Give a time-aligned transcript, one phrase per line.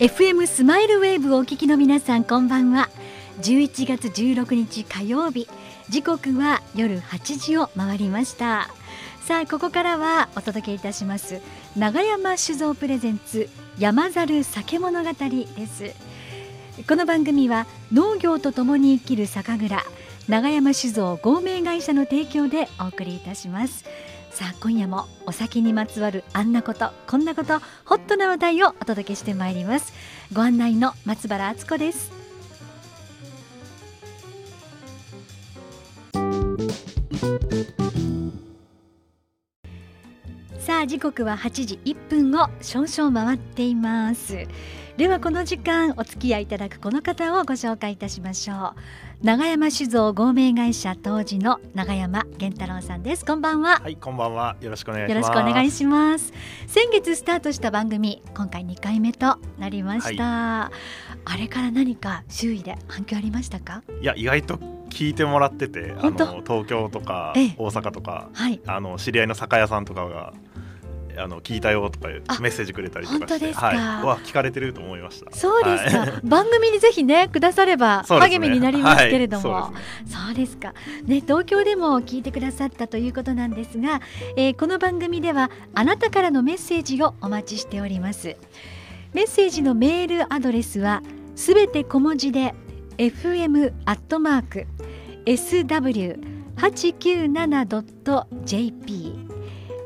[0.00, 2.90] FM スマイルウェーブをお聞きの皆さんこんばんは。
[3.42, 5.46] 11月16日火曜日。
[5.88, 8.68] 時刻は夜8時を回りました。
[9.20, 11.40] さあここからはお届けいたします。
[11.76, 15.94] 長山酒造プレゼンツ山猿酒物語です。
[16.88, 19.84] この番組は農業とともに生きる酒蔵
[20.26, 23.84] 長山酒造合名会社の提供でお送りいたします。
[24.34, 29.92] さあ今夜もお酒にまつわるあんなことこんなことホットな話題をお届けしてまいります。
[30.32, 32.10] ご案内の松原敦子です。
[40.58, 44.48] さあ時刻は8時1分を少々回っています。
[44.96, 49.26] ではこの時間お付き合いいただくこの方をご紹介いたしましょう。
[49.26, 53.24] 長山酒造合名会社当時の長山源太郎さんです。
[53.24, 53.80] こんばんは。
[53.80, 54.56] はいこんばんは。
[54.60, 55.26] よろしくお願いします。
[55.26, 56.32] よろしくお願いします。
[56.68, 63.82] 先月スタートした番組今回2回目となりました、はい、あれから何か周囲で反響ありましたか？
[64.00, 70.34] いや意外と聞いてもらっててあの東京とか大阪とか、はい、あの知り合いの酒屋さんとかが
[71.18, 72.08] あの聞いたよとか
[72.40, 75.30] メッセージくれたりとかして、はい、は聞かれてると思いました。
[75.32, 76.20] そうですか。
[76.24, 79.72] 番組にぜひねくだされば励みになりますけれども、そう,ねはい、
[80.08, 80.74] そうですか。
[81.04, 84.00] ね東京でも聞いてくださったということなんですが、
[84.36, 88.36] えー、この番組ではあなたからのメッセージをお待ちしております。
[89.12, 91.02] メッセージのメールアドレスは
[91.36, 92.54] すべて小文字で
[92.98, 94.66] fm アットマーク
[95.24, 99.23] sw 八九七8 9 7 j p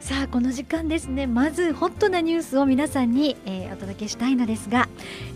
[0.00, 1.28] さあこの時間ですね。
[1.28, 4.88] まずホットなニュースを皆さんに、えー、お届けしたいのですが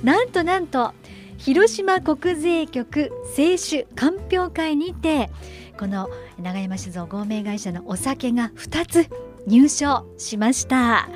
[0.03, 0.93] なんとなんと
[1.39, 5.31] 広島国税局清酒鑑評会にて
[5.79, 6.09] この
[6.43, 9.09] 永山酒造合名会社のお酒が2つ
[9.47, 11.09] 入賞しました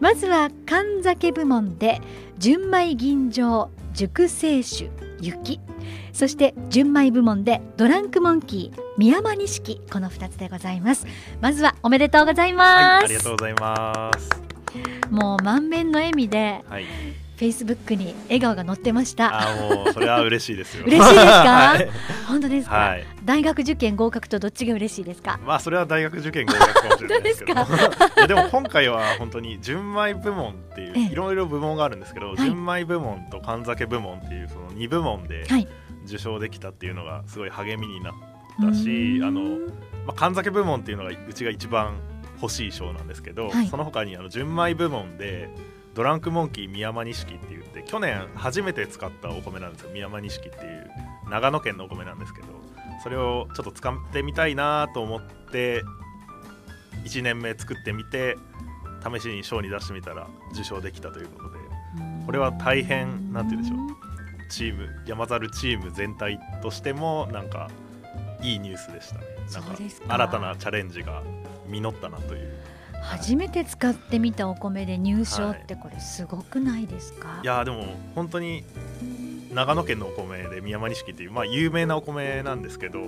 [0.00, 2.00] まずは神酒部門で
[2.38, 4.90] 純米吟醸熟成酒
[5.20, 5.60] 雪。
[6.12, 11.06] そして純米部門でドランクモンキー宮山錦この2つでございます。
[11.40, 14.30] まずはおめでとうございます、はい、ありがとうございます。
[15.10, 16.84] もう満面の笑みで、はい
[17.36, 19.40] フェイスブックに笑顔が載ってました。
[19.50, 20.84] あもうそれは嬉しいですよ。
[20.86, 21.32] 嬉しいですか？
[21.74, 21.88] はい、
[22.28, 25.40] 本当ですか、はい、大学受験合格とどっちが嬉しいですか？
[25.44, 27.64] まあそれは大学受験合格かもしれないですけど。
[28.16, 35.44] で でも今回は本当に純米部門っていういろいろ部門があるんですけど、はい、純米部門と神酒部門っていうその二部門で
[36.06, 38.14] 受賞できたっていうのがすごい励みになっ
[38.62, 39.40] たし、あの
[40.06, 41.96] まあ神酒部門っていうのがうちが一番
[42.40, 45.48] 欲しい賞なんですけど、その他にあの純米部門で
[45.94, 49.90] ドランクモンキー宮山錦って言って去年初めて使ったお米なんですよ。
[49.90, 50.90] 宮山錦っていう
[51.30, 52.48] 長野県のお米なんですけど
[53.02, 55.22] それをちょっと使ってみたいなと思っ
[55.52, 55.82] て
[57.04, 58.36] 1年目作ってみて
[59.02, 61.58] 試しに賞に出してみたら受賞できたということで
[62.26, 63.94] これは大変なんて言うんでしょう。
[64.50, 67.70] チーム山猿チーム全体としてもなんか
[68.42, 69.24] いいニュースでしたね。
[69.52, 69.76] なんか。
[70.08, 71.22] 新たなチャレンジが
[71.66, 72.63] 実ったなという
[73.04, 77.84] 初めて使ってみたお米で入賞ってこれすごくないですか、はい、いやでも
[78.14, 78.64] 本当に
[79.52, 83.00] 長野県のお米で宮間錦っていう、まあ、有名なお米なんですけど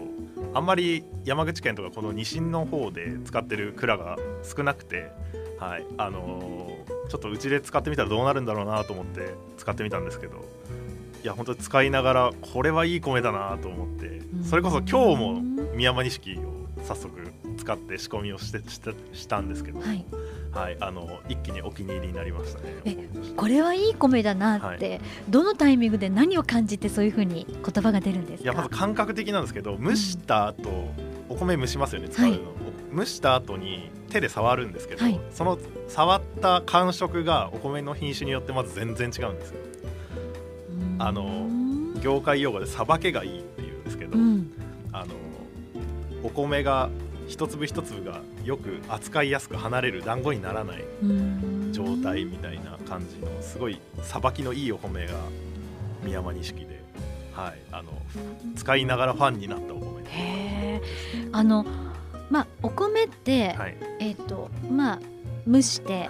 [0.54, 5.10] あんまり山口県とかこの西の方で使ってる蔵が少なくて、
[5.58, 5.84] はい。
[5.98, 10.44] あのー、ちょっとうちで使ってみたらどうなるんだろうなと思って使ってみたんですけど
[11.22, 15.40] いや本当に使いながらこれはいい米だなと思ってそれこそ今日も
[15.74, 20.04] 宮間錦を早速使って仕込みをしてしたしたんですけど、はい、
[20.52, 22.74] はい、あの一気にお気に入りになりましたね。
[22.84, 22.96] え
[23.36, 32.40] これはいい米だなって、はい、どのタイミングで何を感じてそういうふうに言葉が出るんですいやまず感覚的なんですけど蒸した後、うん、お米蒸しますよね使うの、はい、
[32.96, 35.58] 蒸した後に手で触るんですけど、はい、その
[35.88, 39.60] 触った感触がお米の品種によってまず全然違うんですよ。
[40.98, 41.46] あの
[42.00, 44.50] 業界用語でさばけがいいっていうんですけど、うん、
[44.92, 45.14] あの
[46.22, 46.88] お米が
[47.28, 50.84] 一粒一粒がよく扱いやすく離れる団子にならない
[51.72, 55.14] 状態みたいな感じのすごいさばきのいいお米が
[56.04, 56.82] 宮山錦で、
[57.32, 57.92] はい、あの
[58.54, 60.80] 使いながらファンになったお米へ
[61.32, 61.66] あの
[62.30, 65.00] まあお米って、はい、えっ、ー、とまあ
[65.48, 66.08] 蒸して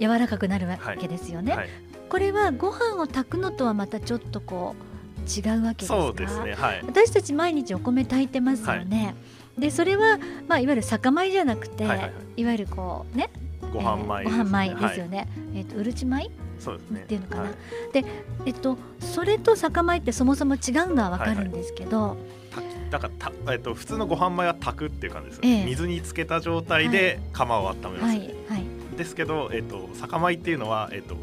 [0.00, 1.52] 柔らかくなるわけですよね。
[1.52, 1.60] はい。
[1.62, 1.70] はい、
[2.08, 6.00] これはご飯を炊くのとはまたちょっとこう違うわけですか？
[6.00, 9.14] そうですね、はい、私たち毎日お米炊いてますよね。
[9.58, 13.30] でそれは、まあ、いわゆる酒米じゃなくて、はいはいはい、いわゆるこうね？
[13.72, 16.30] ご飯米、ね、ご飯米ですよね、えーと、うるち米？
[16.58, 17.02] そうですね。
[17.02, 17.52] っていうのかな、はい、
[17.92, 18.04] で
[18.46, 22.16] えっとそれと酒米ってそもそも違うのは分かるんですけど、はい。
[22.56, 28.18] はい、だからた、えっと、普通のご飯米は炊くっていう感じです、えー、水につけた状態で釜を温めます、はい。
[28.48, 31.16] はい、ですけど、えっと、酒米っていうのは、えっと、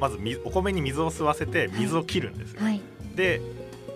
[0.00, 2.80] まずお米に水を吸わせて水を切るんですよ、はい、
[3.16, 3.40] で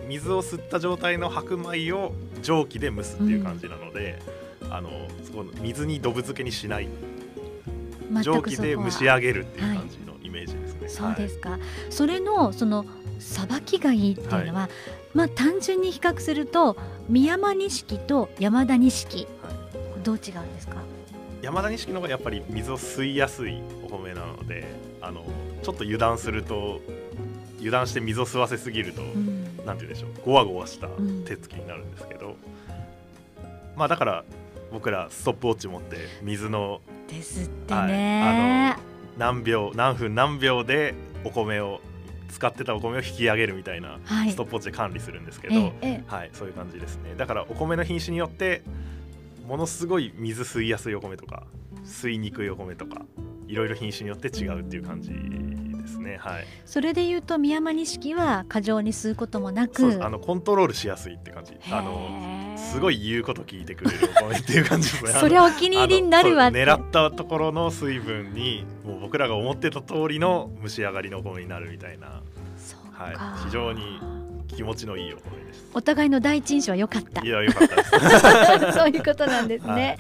[0.09, 2.13] 水を吸った状態の白米を
[2.43, 4.21] 蒸気で蒸すっていう感じなので、
[4.63, 4.91] うん、あの
[5.25, 6.89] そこの水にどぶ漬けにしない。
[8.23, 10.81] 蒸気で蒸し上げるっていう感じのイメージですね。
[10.83, 11.59] はい、そうですか、
[11.91, 12.85] それのその
[13.19, 14.71] さばきがいいっていうのは、はい、
[15.15, 16.77] まあ単純に比較すると
[17.09, 19.27] 宮山錦と山田錦、はい、
[20.05, 20.77] どう違うんですか？
[21.43, 24.65] 山田錦の方がやっぱり水を吸いやすいお米なので
[25.01, 25.25] あの
[25.63, 26.81] ちょっと油断すると
[27.59, 29.34] 油断して水を吸わせすぎると、うん、
[29.65, 30.89] なんて言うんでしょうごわごわした
[31.27, 32.35] 手つきになるんですけど、うん、
[33.77, 34.25] まあだから
[34.73, 38.83] 僕らストップウォッチ持って水のですってね、はい、あの
[39.19, 40.95] 何秒何分何秒で
[41.25, 41.81] お米を
[42.29, 47.15] 使ってたお米を引き上げるみたいなストップウォッチで管理するんですけど、はいはい、そういう感じですね。
[47.17, 48.63] だからお米の品種によって
[49.47, 51.45] ものすごい水吸いやすいお米とか
[51.85, 53.03] 吸いにくいお米とか
[53.47, 55.11] いろいろ品種によって違うっていう感じ
[55.85, 56.19] ですね。
[56.21, 56.45] はい。
[56.67, 61.55] それで言うと宮山錦は過剰に吸うこともなく、あのコントロールしやすいって感じ。
[61.71, 65.13] あのすごい言うこと聞いてくれるお米っていう感じですね。
[65.21, 72.23] それはお気に入りになるわ狙ったところの水分にもう僕らが思ってた通りの蒸し上がりのお米になるみたいな。
[72.93, 73.45] はい。
[73.45, 74.01] 非常に
[74.49, 75.71] 気持ちのいいお米です。
[75.75, 77.23] お互いの第一印象は良かった。
[77.23, 77.77] いや良かった
[78.59, 78.79] です。
[78.79, 79.73] そういうことなんですね。
[79.73, 79.99] はい、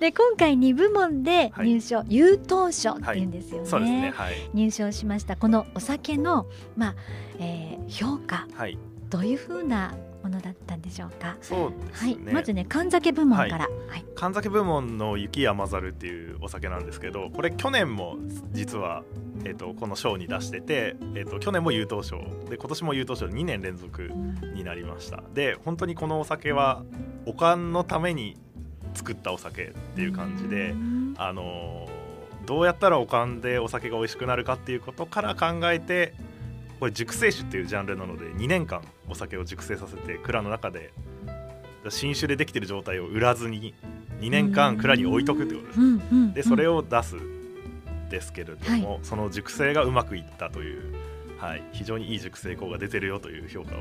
[0.00, 4.12] で今回2部門で入賞、はい、優等賞っていうんですよね。
[4.16, 6.46] はい、ね入賞しましたこのお酒の
[6.76, 6.94] まあ、
[7.38, 8.46] えー、評価、
[9.10, 11.36] どういうふうなものだったんでしょうか。
[11.40, 12.14] そうですね。
[12.24, 13.68] はい、まずね、神酒部門から。
[13.88, 14.04] はい。
[14.14, 18.16] 神酒部門の雪山猿っていうお酒なんですけど、これ去年も
[18.52, 19.02] 実は
[19.44, 22.18] えとこの賞に出してて、えっ、ー、と去年も優等賞
[22.48, 24.10] で今年も優等賞2年連続
[24.54, 25.22] になりました。
[25.34, 26.82] で、本当にこのお酒は
[27.26, 28.36] おかんのために
[28.94, 30.74] 作ったお酒っていう感じで、
[31.16, 31.88] あの
[32.46, 36.14] どうやったらおかんでお酒が美味しくなるかっていうことから考えて
[36.80, 40.92] これ熟成酒っていうジャンルなので2年間お酒を熟成させて蔵の中で
[41.90, 43.74] 新酒でできてる状態を売らずに
[44.20, 47.16] 2年間蔵に置いとくってことです、でそれを出す
[48.10, 50.94] ですけれども、はい、その熟成がうまくいったという、
[51.38, 53.78] はい、非常にいい熟成効が出てるよという評価を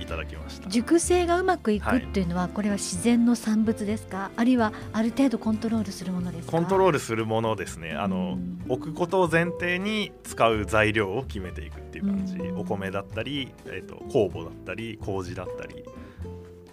[0.00, 0.68] いただきました。
[0.68, 4.30] 熟成がうまくいくっていうのは、はい、これは自然の産物ですか？
[4.36, 6.52] あるいはある程度コントロールするものですか？
[6.52, 7.92] コントロールするものですね。
[7.92, 12.38] あの、置くことを前提に使う材料を決めていくっていう感じ。
[12.56, 15.84] お米だったり、えーと、酵母だったり麹だったり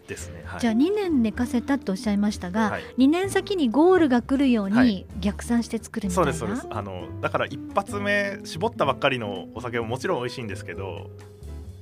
[0.08, 6.78] ですね、はい、じゃあ2年寝かせたとおっしゃいましたが、はい、2年先にゴールが来るように逆算して作るみたいな、はい、そうですそうです。
[6.78, 11.10] あのだから一発目絞ったばっかりのお酒ももちろん美味しいんですけど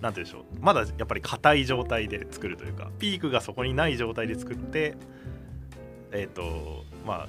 [0.03, 4.95] なんてでしょうまだやっぱり硬い状態で作るというかピークがそこにない状態で作って
[6.11, 7.25] えっ、ー、とま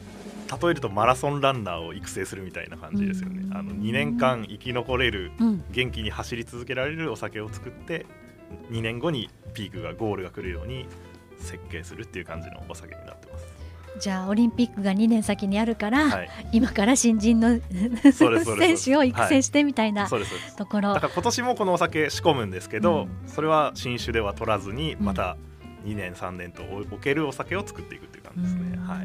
[0.51, 3.49] あ例えるとマラソンランナーを育成するみたいな感じですよね。
[3.53, 8.07] あの2年間生き残れる、うん、元気に走り続けられるお酒を作って
[8.73, 10.87] 2年後にピークがゴールが来るように
[11.39, 13.64] 設計するっていう感じのお酒になってます。
[13.99, 17.61] じゃあオリンピックが2年先にあるから、はい、今から新人の
[18.13, 20.09] 選手を育成してみたいな。
[20.57, 25.37] ところ、だから今年もこのお酒仕込むんですけど、うん、それは新酒では取らずにまた
[25.85, 28.79] 2年3年と置けるお酒を作っていくっていう感じですね。
[28.79, 29.03] は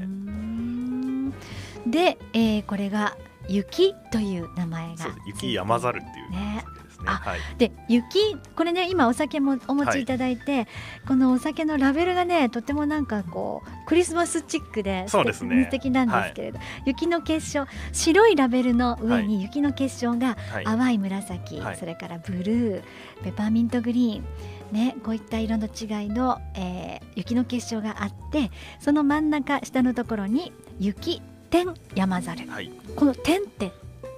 [1.87, 3.15] い、で、えー、これが
[3.47, 6.63] 雪という名前が雪山猿っていうね
[7.03, 7.05] ね。
[7.07, 8.19] はい、で雪
[8.55, 10.67] これね今お酒もお持ちいただいて、はい、
[11.07, 15.65] このお酒のラベルがねとてもなんかこうクリスマスチックでそうですね。
[15.65, 22.83] 素敵なんですけれど、はい、雪の結晶白いラベルの上に雪の結晶が淡い紫、それからブルー
[23.23, 24.25] ペパーミントグリーン
[24.71, 33.71] ね、こういった色の違いの、えー、雪の結晶があってその真ん中下のところに雪天山猿、はい、この天って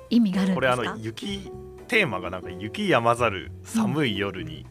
[0.09, 0.75] 意味があるんですか？
[0.75, 1.49] これあの雪
[1.91, 4.65] テーマがなんか雪止まざる寒い夜に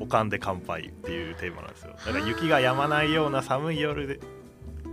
[0.00, 1.92] おかんで乾杯っていうテーマなんですよ。
[2.06, 4.20] だから雪が止まないような寒い夜で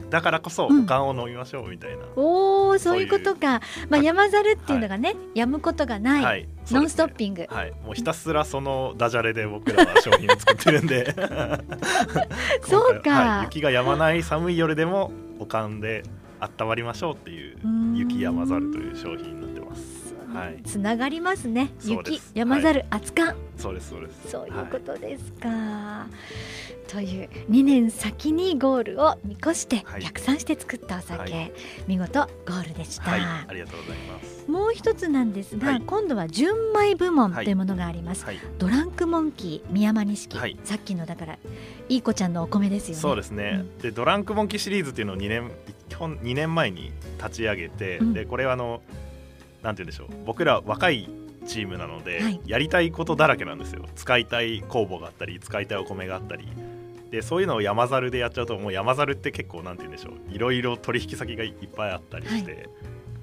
[0.10, 3.62] だからこそおかんを飲みましょうみたいな、うん、おおそういうことか。
[3.88, 6.42] まあ山猿っていうのがね、はい、むことがない、はい。
[6.42, 7.48] ね、ノンストッピング。
[7.50, 7.72] はい。
[7.86, 11.16] もうひたすらそのダジャレで僕らは商品を作ってるんで。
[12.68, 16.04] そうか、はい、雪が止まない寒い夜でもおかんで
[16.42, 17.58] 温まりましょうっていう
[17.96, 19.59] 雪山猿という商品になって
[20.66, 21.72] つながりますね。
[21.84, 23.36] 雪山猿、はい、熱燗。
[23.58, 24.32] そうですそうです。
[24.32, 25.50] そういうことですか。
[25.50, 26.08] は
[26.88, 31.54] い、という2年先にゴールを見越して逆算して作ったお酒、
[31.88, 33.18] 見事ゴールでした、あ
[33.54, 34.50] りがとうございます。
[34.50, 38.26] もう一つなんですが、今度は純米部門というものがあります。
[38.58, 41.40] ドランクモンキー宮山錦、さっきのだから
[41.90, 43.02] いい子ちゃんのお米ですよね。
[43.02, 43.60] そうですね。
[43.62, 45.52] うん、でドランクモンキーシリーズっていうのを2年
[45.90, 48.82] 基本2年前に立ち上げて、うん、でこれはあの
[49.64, 50.08] なんて言うんでしょう。
[50.26, 51.10] 僕ら若い
[51.46, 53.86] チームなので、はい、やりたいことだらけなんですよ。
[53.96, 56.48] 使いたい酵母があったり使いたいお米があったり。
[57.12, 60.34] でそういうのを山猿でやっちゃうともう山猿って結構なんて言うんでしょう。
[60.34, 62.70] いろいろ取引先がいっぱいあったりして、はい、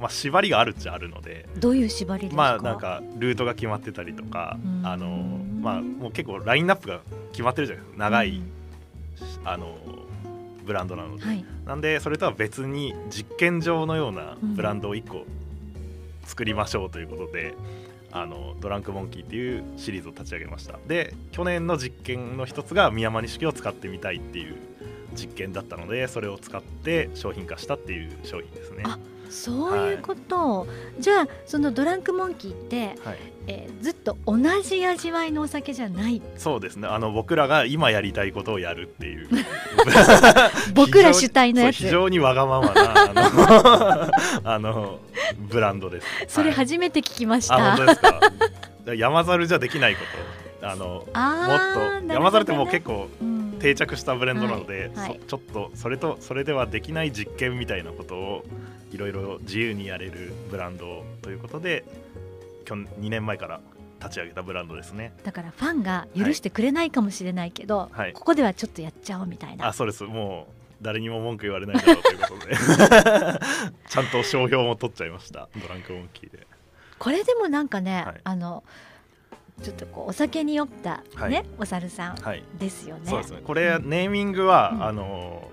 [0.00, 5.06] まあ、縛りがあるっちゃあるのでどういう縛りまあなんかルートが決まってたりとかあの
[5.60, 7.00] まあもう結構ラインナップが
[7.30, 8.04] 決まってるじゃないですか。
[8.04, 8.42] 長い
[9.44, 9.78] あの
[10.64, 15.24] ブランドなので、はい、なんでそれとは別に実験場のようなブランドを1個
[16.26, 17.54] 作りましょうということで、
[18.12, 20.78] あのドランクモンキーっていうシリーズを立ち上げました。
[20.86, 24.56] で去年の実験の一つが宮間錦を使ってみたいっていう
[25.14, 28.84] 実験だったのでそれを使って商品化したっていう商品ですね。
[29.30, 30.66] そういうこと、は
[30.98, 33.18] い、じゃあそのドランクモンキーって、はい、
[33.48, 36.22] えー、ずっと同じ味わいのお酒じゃない。
[36.36, 36.88] そうですね。
[36.88, 39.28] あの僕らが今やりたいことをやるっていう。
[40.74, 41.76] 僕ら主体のやつ。
[41.76, 44.10] 非常にわがままなあの
[44.54, 45.00] あの
[45.36, 46.06] ブランドです。
[46.28, 48.00] それ初めて聞きました、はい、本当です
[48.86, 48.94] か？
[48.94, 50.00] 山猿じゃできないこ
[50.60, 50.68] と。
[50.68, 53.08] あのもっと山猿ってもう結構、
[53.60, 58.44] 定着したブレンドなので、はいはい、ちょっとそれとそれではできない実験みたいなことを
[58.92, 61.84] いろいろ自由にやれるブランドということで
[62.64, 63.60] 去2年前から
[64.00, 65.12] 立ち上げたブランドですね。
[65.24, 69.68] だからファンが許してくれないかもしれないけど、はい、ここではちょっとやっちゃおうみたいな。
[69.68, 70.04] あそうです。
[70.04, 72.56] もう誰にも文句言われないだろうということで。
[73.88, 75.48] ちゃんと商標も取っちゃいました。
[75.56, 76.46] ドランクモンキーで。
[77.00, 78.62] これでもなんかね、はい、あの
[79.62, 82.16] ちょっとこうお酒に酔ったね、はい、お猿さん
[82.58, 83.02] ですよね。
[83.10, 83.40] そうですね。
[83.44, 85.50] これ、ネーミングは、うん、あの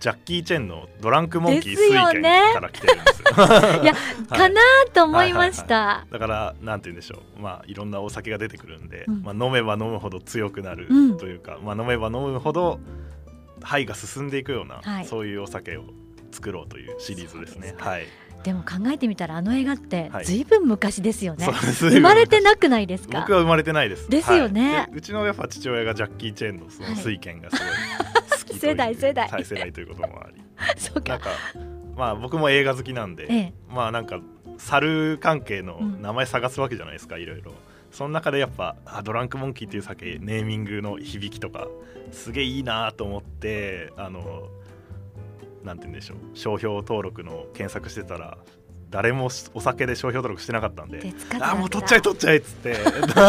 [0.00, 3.26] ジャッキー・チェンのドランクモンキー水拳から来てるんですよ。
[3.82, 3.94] いや、
[4.28, 4.60] かな
[4.94, 12.78] と思いました、はいはいはい、だからなんて言うんでしょう、まあいろんなお酒が出てくるんで、うん、まあ飲めば飲むほど強くなるというか、うん、まあ飲めば飲むほど
[13.62, 14.44] 肺が進んでい。
[14.44, 15.36] くような、はい、そうい。
[15.36, 15.84] うお酒を
[16.32, 16.86] 作ろうとい。
[16.88, 17.74] うシリーズですね。
[17.76, 18.06] すはい。
[18.44, 20.44] でも考えてみたらあの映画ってずい。
[20.44, 22.86] ぶん昔ですよね、はい、生まれてなくない。
[22.86, 23.88] ですか僕は生まれてない。
[23.88, 27.56] ですですよね、はい、うちのやっぱ父親がジャッキー・チェンのその水拳がす
[28.46, 28.58] ごい。
[28.58, 29.84] 世代世代世代とい。
[29.84, 30.42] うこともあり
[30.80, 31.30] そうかなんか
[31.96, 34.20] まあ僕も映画好きなんで、ええ、まあなんか
[34.58, 36.94] 猿関係の名前探すわけじゃない。
[36.94, 37.26] ですか、い。
[37.26, 37.42] ろい。
[37.42, 37.52] ろ
[37.96, 41.66] その中でやっぱあドランクモンキーっていう酒ネーミングの響きとか
[42.12, 44.50] すげえいいなと思ってあの
[45.64, 48.36] なんて言うんでしょう商標登録の検索してたら
[48.90, 52.76] 誰もお酒で商標登録してなかったんであもう取っちゃえ取っちゃえっつって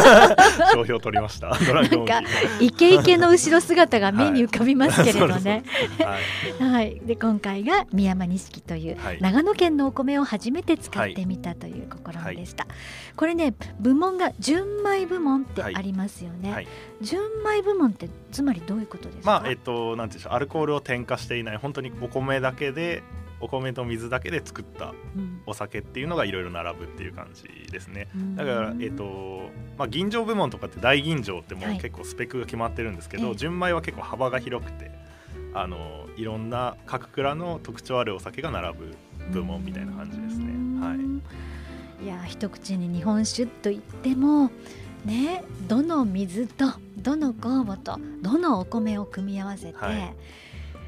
[0.71, 1.49] 商標取りました。
[1.73, 2.21] なんか
[2.59, 5.63] イケイケの後ろ姿が目に浮かびますけれどね。
[6.59, 12.65] はい、で今回が宮山錦という、長野県のお米を初めて使ってみたという試みでした。
[12.65, 12.73] はい、
[13.15, 16.53] これね部門が純米部門ってありますよね。
[16.53, 16.67] はい、
[17.01, 19.31] 純米部門ってつまりどういうことですか？
[19.41, 20.33] まあえっとなんていうんでしょう。
[20.33, 23.03] アルコールを添加していない本当にお米だけで
[23.39, 24.93] お米と水だけで作った
[25.45, 34.91] お酒っていうのがいろいろ並ぶっていう感じですね、うん、だから、えーとまあ、吟醸部門とかって大吟醸ってもう結構スペックが決まってるんですけど、はい、純米は結構幅が広くて
[35.53, 38.95] あのいろんな各蔵の特徴あるお酒が並ぶ
[39.31, 40.53] 部門みたいな感じですね。
[40.79, 40.95] は
[42.01, 44.51] い、いや一口に日本酒といっても
[45.05, 46.65] ねどの水と
[46.97, 50.13] どの酵母とどのお米を組み合わせて、はい、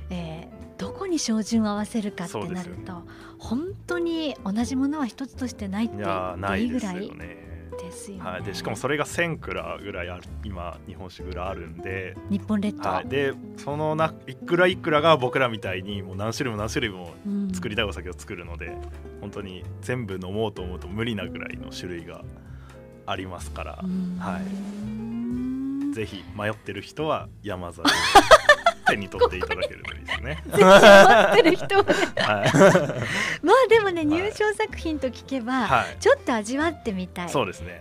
[0.10, 3.02] えーどこに照準を合わせるかってなると、ね、
[3.38, 8.24] 本当に同じものは一つとしてないって言っていいぐらいですよね。
[8.24, 12.16] はい、でしかもそれが1000蔵ぐらいある今日本酒蔵あるんで。
[12.30, 17.14] 日本列島、はい、でそのないくらいくらが僕らみたいにもう何種類も何種類も
[17.54, 18.82] 作りたいお酒を作るので、うん、
[19.22, 22.24] 本当に全部飲もうと思うと無理なぐらいの種類が
[23.06, 23.84] ありますから、
[24.20, 24.40] は
[25.92, 27.90] い、ぜひ迷ってる人は山猿
[28.90, 30.44] 手に取っていただけるといいですね。
[30.50, 32.52] ってる人ね、はい、
[33.46, 37.30] まあでもね入賞作品と聞けば、はい、ちょっと味わってみたい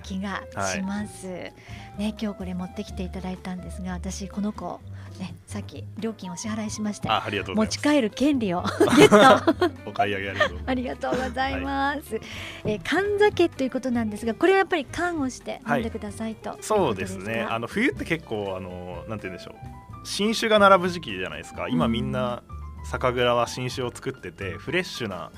[0.03, 1.27] 気がします。
[1.27, 1.53] ね、
[1.99, 4.81] ね、今日これ持ってきていただいたんですが私この子
[5.19, 8.63] ね、さっき料金お支払いしまして持ち帰る権利を。
[8.97, 9.69] ゲット。
[9.87, 11.17] お買い上げありがとう。
[11.19, 12.23] ございます、はい、
[12.67, 17.47] えー、缶酒ということなんですがこれはやっぱり缶をして飲んでくださいと、はい、そうですね。
[17.49, 21.69] あの冬って結構あのなんて言うんでしょう新酒が並ぶ時期じゃないですか。
[21.69, 22.43] 今みんな
[22.83, 25.31] 酒蔵は新酒を作っててフレッシュな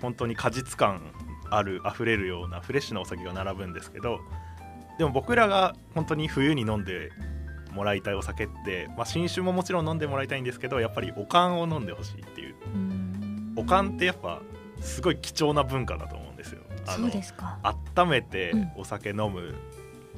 [0.00, 1.12] 本当に果実感
[1.50, 4.18] ある溢れるようなフレッシュなお酒が並ぶんですけど
[4.98, 7.10] でも僕らが本当に冬に飲んで
[7.72, 12.56] もらいたいお酒って、まあ、新酒ももちろん飲んでもらいたいんですけどやっぱりおかんを飲んでほしいっていう。
[13.54, 14.42] おかんってやっぱ
[14.80, 16.62] すごい貴重な文化だと思うんですよ。
[16.86, 17.58] そうですか。
[17.96, 19.54] 温めてお酒飲む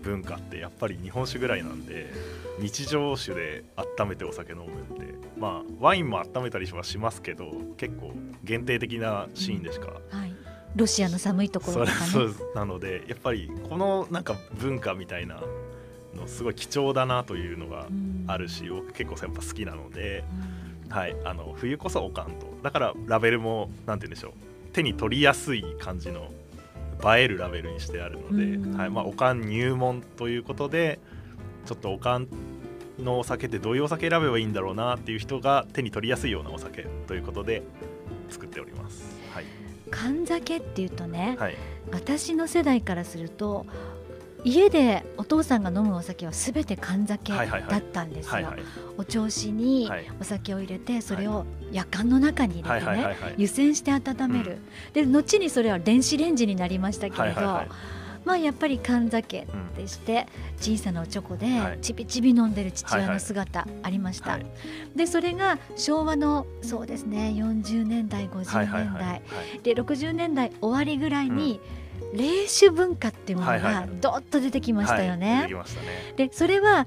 [0.04, 2.12] 文化ってやっぱり日本酒ぐらいなんで
[2.60, 3.64] 日常酒で
[3.98, 4.68] 温めてお酒飲むっ
[4.98, 8.12] てまあワインも温めたりはしますけど結構
[8.44, 10.32] 限定的なシーンでしか、うんはい、
[10.76, 15.40] ロシアの寒いところとか、ね、そうなのでやっぱりこのなんか文化みたいな
[16.14, 17.88] のすごい貴重だなというのが
[18.26, 20.24] あるし、僕結構やっぱ好きなので、
[20.88, 22.46] はい、あの冬こそおかんと。
[22.62, 24.32] だからラベルも何て言うんでしょう。
[24.72, 26.30] 手に取りやすい感じの
[27.02, 30.98] 映えるラベルにしてあるので、はいまあ、おかん入門ということで
[31.66, 32.28] ちょっとおかん
[32.98, 37.62] のお酒ってどういうお酒選べばいいんだろうなっていう人が手に取りやすいようなお酒ということで
[38.30, 39.02] 作っております。
[39.32, 39.44] はい、
[39.90, 41.56] 缶酒っていうとね、はい、
[41.92, 43.66] 私の世代からすると
[44.44, 48.52] 家でお父さんが飲むお酒はすべて缶酒だったんですよ。
[48.98, 54.58] お調子にお酒を入れてそれを夜間の中に入れてね湯煎して温める、
[54.92, 57.40] で後にそれは電子レンジになりましたけれど、
[58.24, 60.28] まあやっぱり缶酒でして
[60.58, 61.46] 小さなおちょこで
[61.82, 64.38] ちびちび飲んでる父親の姿ありました。
[64.94, 69.22] でそれが昭和のそうですね40年代50年代。
[69.64, 71.84] で60年代終わりぐらいに、うん。
[72.16, 75.48] 冷酒文化っていうものがどっと出てきましたよね。
[76.16, 76.86] でそれは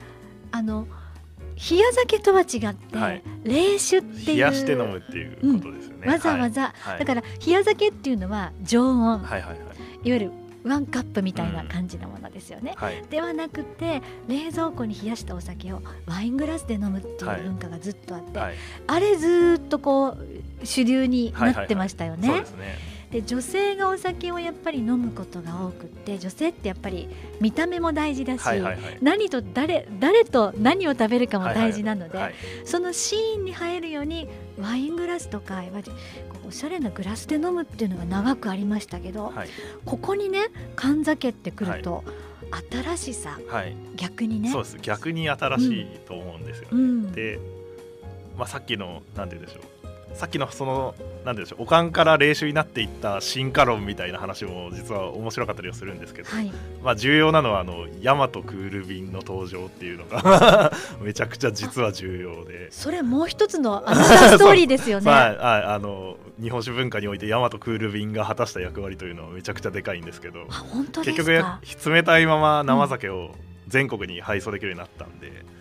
[0.51, 0.87] あの
[1.57, 9.63] 冷や酒とは違って、はい、冷酒っていう冷やして飲むっていうことですよね、うん、わざわざ、はい、だから冷や酒っていうのは常温、はいはいはい、いわ
[10.03, 10.31] ゆる
[10.63, 20.17] ワンカップみたいな感じのものですよね、うんはい、ではなくて冷蔵庫に冷やしたお酒をワイングラスで飲むっていう文化がずっとあって、はい、あれずっとこう
[20.63, 22.27] 主流になってましたよね。
[22.29, 27.07] はいはいはい、そうですねで女性がお酒をやっぱり飲むことが多くって女性ってやっぱり
[27.39, 34.27] 見た目も大事だし、はいはいはい、何と誰誰と何を食べるかも大事なので、はいはいはい、そのシーンに入るように
[34.59, 35.91] ワイングラスとかいわゆる
[36.47, 39.49] おしゃれなグラスで飲むっていうのが長くありましたけど、はい、
[39.85, 42.03] ここにね缶酒ってくると、
[42.71, 44.49] 新しさ、はい、逆にね。
[44.49, 44.77] そうです。
[44.81, 46.69] 逆に新しいと思うんですよね。
[46.71, 47.39] うん、で、
[48.37, 49.76] まあ、さっきのなんて言うんでしょう
[50.17, 56.51] さっきのそのなんでしょうおかんから冷酒になっていった進化論みたいな話も実は面白かったりはするんですけど、はい、
[56.83, 62.71] まあ重要なのはあのヤマトクール便の登場っていうのが めちゃくちゃ実は重要で。
[62.71, 65.09] それもう一つのアナザーストーリーですよね。
[65.11, 70.47] ああの日本酒文化においてヤマトクール便が果たした役割というのはめちゃくちゃでかいんですけど
[71.03, 71.43] 結局
[71.85, 73.35] 冷たいまま生酒を
[73.67, 75.56] 全国に配送できるようになったんで、うん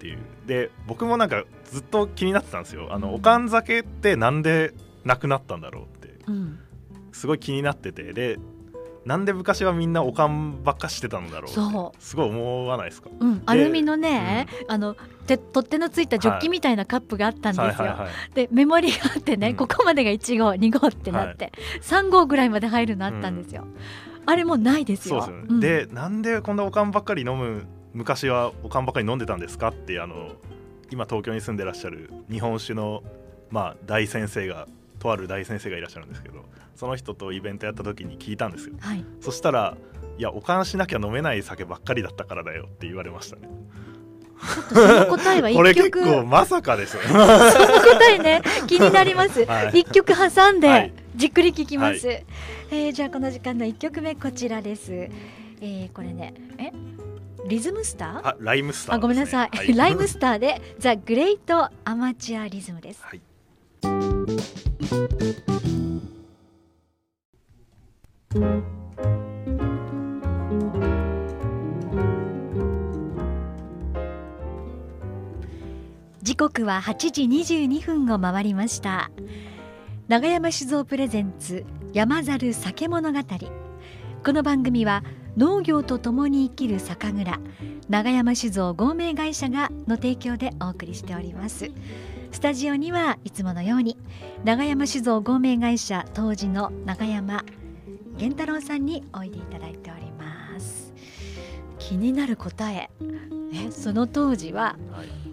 [0.00, 0.18] っていう。
[0.46, 2.88] で僕もなんかずっと気になってたんですよ。
[2.90, 4.72] あの、おかん酒ってなんで
[5.04, 6.58] なくなったんだろうって、うん、
[7.12, 8.14] すごい気になってて。
[8.14, 8.38] で
[9.06, 14.94] なんで昔はみんなおかんばっかしてたんだろうすごい思わないですか、うん、アルミのね、うん、あの
[15.26, 17.96] て取っ手のついたジョッキみたいなカップがあったんですよ、
[18.34, 23.66] でメモリがあってね、うん、ここまでが1号2号ってなって、はい、3号ぐらいまで入るのあったんですよ、
[24.26, 25.22] あれもないですよ。
[25.22, 29.68] そうでね、でなんでこんなおかんばっかり飲む昔はおかんばかり飲んでたんですか？
[29.68, 30.32] ってあの
[30.90, 33.02] 今東京に住んでらっしゃる日本酒の、
[33.50, 34.66] まあ、大先生が
[34.98, 36.44] とある大先生がいらっしゃるんですけど
[36.76, 39.76] その人とイベントやった時に聞いたんですよ、はい、そしたら
[40.18, 43.48] 「いやおかんしなきゃ飲めない酒ばっかりだったからだよ」って言われましたね。
[44.72, 47.02] その答えはこれ結構まさかですよ。
[47.02, 52.24] その答えね気になります、 はい、1曲挟んでじっくり聞きます、はい、
[52.70, 56.32] えー、じゃあこの時間の1曲目こちらです、えー、これね。
[56.56, 56.72] え？
[57.50, 58.28] リズムスター？
[58.28, 63.20] あライムスター、ね、あごめんなさい、はい、 ライムスターでザ・グレイト・アマチュア・リズムです、はい、
[76.22, 79.10] 時刻は8時22分を回りました。
[80.06, 83.18] 長山酒造プレゼンツ山猿酒物語。
[84.24, 85.02] この番組は
[85.36, 87.38] 農業とともに生きる酒蔵
[87.88, 91.70] 長山酒造合名会社がの提供でお送りしております。
[92.32, 93.96] スタジオにはいつものように
[94.44, 97.44] 長山酒造合名会社当時の長山
[98.16, 100.92] 源太郎さんにおいでいただいております。
[101.78, 102.90] 気になる答え。
[103.52, 105.30] えその当時は、はい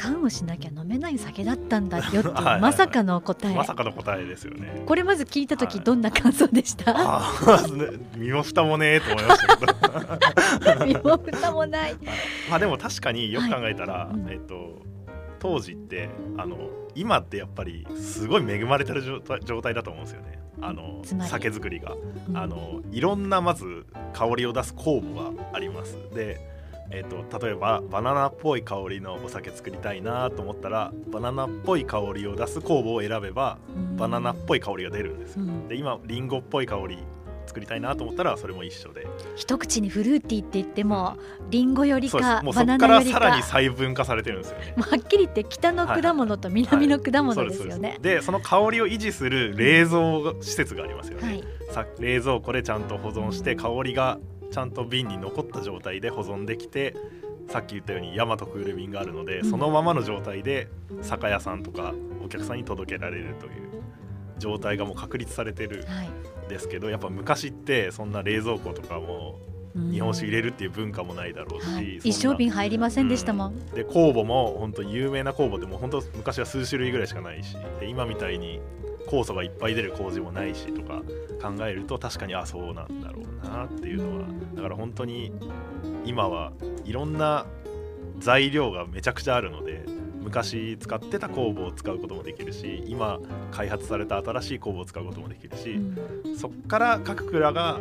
[0.00, 3.54] 缶をしなきゃ飲めない酒だったんだよっていうまさかの答え。
[3.54, 4.82] まさかの答えですよね。
[4.86, 7.68] これまず聞いた時どんな感想でした、は
[8.16, 9.66] い、身も蓋もねえと思いましたけ
[10.78, 10.84] ど。
[10.86, 11.96] 身も蓋もない。
[12.48, 14.14] まあでも確かによく考えたら、はい。
[14.14, 14.80] うん、えっと
[15.38, 16.08] 当時って
[16.38, 19.02] あの今ってやっぱりすごい恵まれてる
[19.44, 20.38] 状態だと思うんですよね。
[20.62, 21.94] あの酒造りが、
[22.28, 23.84] うん、あのいろんなまず
[24.14, 25.98] 香りを出す酵母があります。
[26.14, 26.40] で
[26.92, 33.58] えーと、例えばバナナっぽい香りのお酒作りたいなと思ったらバナナっぽい香りを出す酵母を選べば、
[33.96, 36.98] バナナっぽい香りが出るんですよ、うん、で今リンゴっぽい香り
[37.46, 39.06] 作りたいなと思ったらそれも一緒で。
[39.34, 44.74] 一口にフルーティーって言っても、うん、リンゴよりかもうそこからさらに細分化されてるんですよね。
[44.78, 54.18] はっきり言って北の果物と南の果物ですよね、でその香りを維持する冷蔵施設がありますよね、はい、さ冷蔵庫でちゃんと保存して香りが
[54.50, 56.96] ちゃんと瓶に残った状態で保存できて
[57.48, 60.68] さっき言ったように大和クール便があるので、そのままの状態で
[61.02, 63.82] 酒屋さんとかお客さんに届けられるという
[64.38, 65.84] 状態がもう確立されてる
[66.44, 69.38] んですけど、はい、やっぱ昔ってそんな冷蔵庫とかも
[69.74, 78.60] 日本酒入れるっていう文化もないだろうし、はい、一生瓶入りませんでしたもん、うん、で酵母も本当に有名な酵母でも本当昔は数種類ぐらいしかないしで今みたいに
[79.06, 81.02] 酵素がいっぱい出る麹もないしとか
[81.42, 85.32] 考えると確かにあそうなんだろうなっていうのはだから本当に
[86.04, 86.52] 今は
[86.84, 87.46] いろんな
[88.18, 89.84] 材料がめちゃくちゃあるので
[90.20, 93.18] 昔使ってた酵母を使うこともできるし今
[93.50, 95.80] 開発された新しい酵母を使うこともできるし、
[96.38, 97.80] そっから各蔵が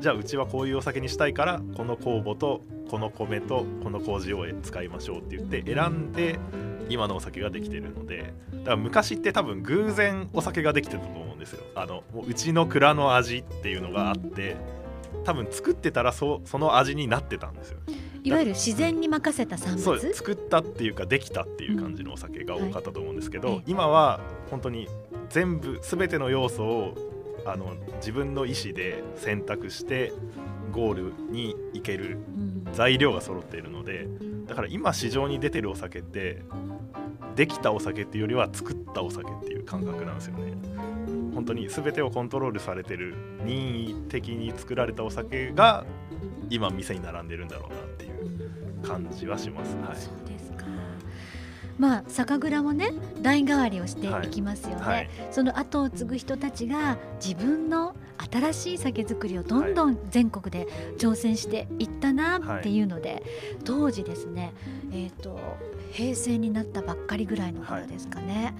[0.00, 6.38] じゃあうちはこういうお酒にしたいからこの酵母とこの米とこの麹を使いましょうって言って選んで
[6.88, 11.64] 今のお酒ができてるのでだから昔って多分偶然お酒ができてたと思うんですよ。
[11.74, 14.56] あのうちの蔵の味っていうのがあって
[15.24, 17.78] 多分作ってたらそその味になってたんですよ。
[18.22, 24.20] いわゆる自然に任せた産物、そう作ったっていうかできたっていう感じのお酒が多かったと思うんですけど、うんはい、今は
[24.50, 24.88] 本当に
[25.28, 26.94] 全部全ての要素を
[27.44, 30.12] あの自分の意思で選択して
[30.72, 32.18] ゴールに行ける
[32.72, 34.08] 材料が揃っているので
[34.46, 36.42] だから今市場に出てるお酒って
[37.34, 40.52] できたお酒っていうよりは作ったお酒っていう感覚なんですよね。
[41.34, 45.84] 本当に全てをコントロールされてる任意的に作られたお酒が
[46.48, 49.74] 今店に並んでるんだろうなっていう感じはします。
[49.76, 50.64] はい、そうですか。
[51.76, 54.94] まあ酒蔵もね代替わりをしていきますよね、はい。
[54.94, 57.96] はい、その後を継ぐ人たちが自分の
[58.30, 63.22] 新しい酒造りをどんどん全国で挑戦していったなっていうので、はい、
[63.64, 64.52] 当時ですね、
[64.92, 65.38] えーと、
[65.92, 68.54] 平成になったばっかりぐらいの頃ですかね、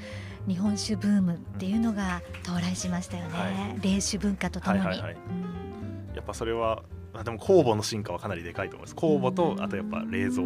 [0.47, 4.81] 日本酒ブームっていうのが到来しましたよね、冷酒文化とともに。
[4.81, 5.15] はいはいはい。
[5.15, 6.83] うん、やっぱそれは
[7.15, 8.97] あでも酵母の進化はかなりでかいと思います。
[8.97, 10.43] 酵母とあとやっぱ冷蔵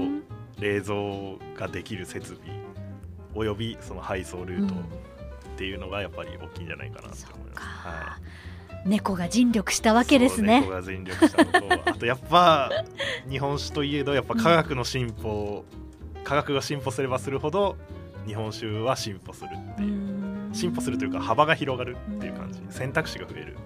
[0.61, 0.97] 冷蔵
[1.57, 2.59] ができる設備
[3.35, 4.79] およびその配送ルートっ
[5.57, 8.23] ていうのがやっぱり大きいんじゃないかなと思います、はい、
[8.85, 10.61] 猫が尽力したわけですね。
[10.61, 12.71] 猫が尽力したのとあとやっぱ
[13.29, 15.65] 日本酒といえどやっぱ科学の進歩、
[16.17, 17.77] うん、科学が進歩すればするほど
[18.27, 20.29] 日本酒は進歩するっていう。
[20.53, 22.61] 進歩するというか幅が広がるっていう感じ。
[22.71, 23.57] 選択肢が増える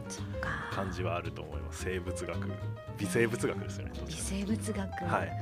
[0.73, 1.85] 感じはあると思います。
[1.85, 2.51] 生物学。
[2.99, 5.33] 微生物学ですよね微生物学、はい、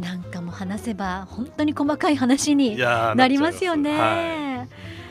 [0.00, 4.68] なんかも話せば本当に細かい話になりますよね。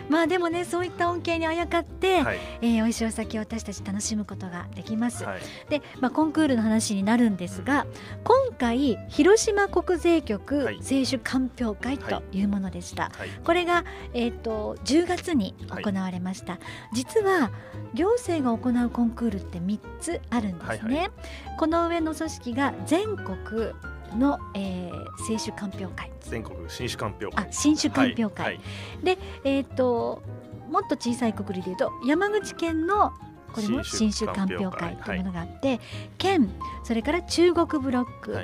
[0.09, 5.23] まあでもねそういった恩恵にあやかって、はいえー、お酒を私たち楽しむことができます。
[5.23, 7.87] はい、で、まあ、コンクールの話になるんですが、うん、
[8.23, 13.11] 今回広島国税局清酒鑑評会というものでした。
[13.15, 16.59] はい、これが、えーと、10月に行われました。
[16.91, 17.51] 実は
[17.93, 21.09] 行政が行うコンクールって3つあるんですね。
[21.57, 23.73] この上の組織が全国
[24.17, 26.11] の、えー、清酒鑑評会。
[26.21, 27.45] 全国新酒鑑評会。
[27.45, 30.21] あ新酒鑑評会、はいはい、でえっ、ー、と
[30.69, 33.11] もっと小さいくくりで言うと山口県の
[33.53, 35.79] これも新酒鑑評会というものがあって、はい、
[36.17, 36.49] 県
[36.83, 38.35] それから中国ブロック、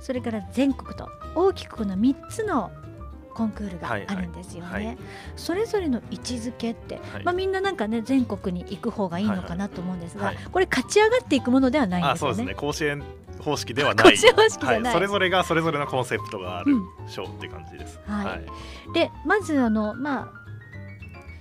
[0.00, 2.70] それから全国と大きくこの3つの
[3.34, 4.86] コンクールがあるんですよね、はい。
[4.86, 4.98] はい、
[5.36, 12.36] それぞれの位置づけって、はい、まあ、みんななんかね全国に行く方がいいのかなと思うんですが、これ勝ち上がっていくものではないんですよね。
[12.36, 12.60] そうですね。
[12.60, 13.02] 甲子園
[13.40, 14.06] 方式ではない。
[14.06, 18.00] はい、それぞれがそれぞれのコンセプトがある賞って感じです。
[18.06, 18.44] はい、はい、
[18.94, 20.43] でまずあのまあ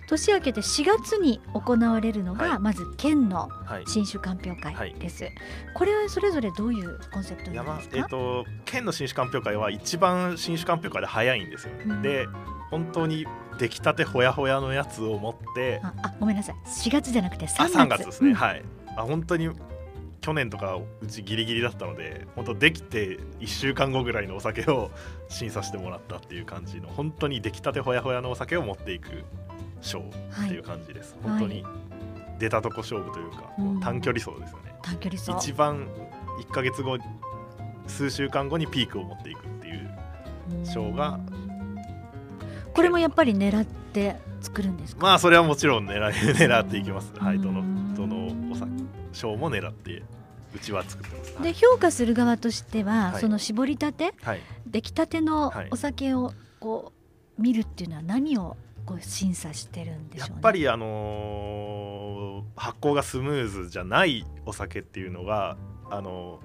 [0.08, 3.50] 年明けて4月に行われるのが、はい、まず県の
[3.86, 5.34] 新酒鑑評会です、はい、
[5.74, 12.28] これはそれぞれどういうコンセプトなんですか、えーと、県の新酒鑑評会は一番新酒鑑評会で早いんですよ、うん、で
[12.70, 13.26] 本当に
[13.60, 16.56] 出来たてほやほやのやつを持ってあごめんなさい。
[16.66, 17.78] 4月じゃなくて3月。
[17.78, 18.64] あ3月ですね、うん、はい。
[18.98, 19.52] あ本当に
[20.24, 24.90] 去年とかうちギリギリだったので本当できて1週間後ぐらいのお酒を
[25.28, 29.26] 審査してもらったっていう感じの本当に出来たてほやほやのお酒を持っていく
[29.84, 31.64] ショーっていう感じです、はい、本当に
[32.40, 34.74] 出たとこ勝負というか、はい、短距離走ですよね。
[34.82, 35.32] 短距離走。
[35.32, 35.88] 一番
[36.42, 36.98] 1か月後
[37.88, 39.90] 数週間後にピークを持っていくっていう
[40.64, 41.20] ショーが
[42.74, 47.62] これもやっぱり狙って作るんですまあそれはもちろん狙い 狙っていきます、はいどの
[47.96, 48.72] どのお酒
[49.12, 50.02] 賞も狙って
[50.56, 56.92] うちは作ってます、で評価する側としては、はい、その絞りたて、はい、出来たてのお酒をこ
[57.38, 65.58] う見るっていうのは何をこう審査してるんでしょう、ね、やっぱりあのー、発酵がスムーズじゃないお酒っていうのが
[65.90, 66.40] あの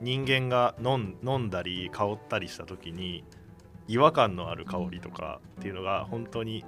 [0.00, 3.24] 人間が飲ん飲んだり香ったりした時に
[3.86, 6.64] 違和感のある香りとかっていうのが本当に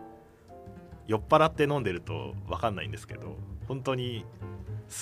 [1.07, 3.37] 酔っ払って飲んでると分かんないんですけど
[3.69, 4.25] 本当に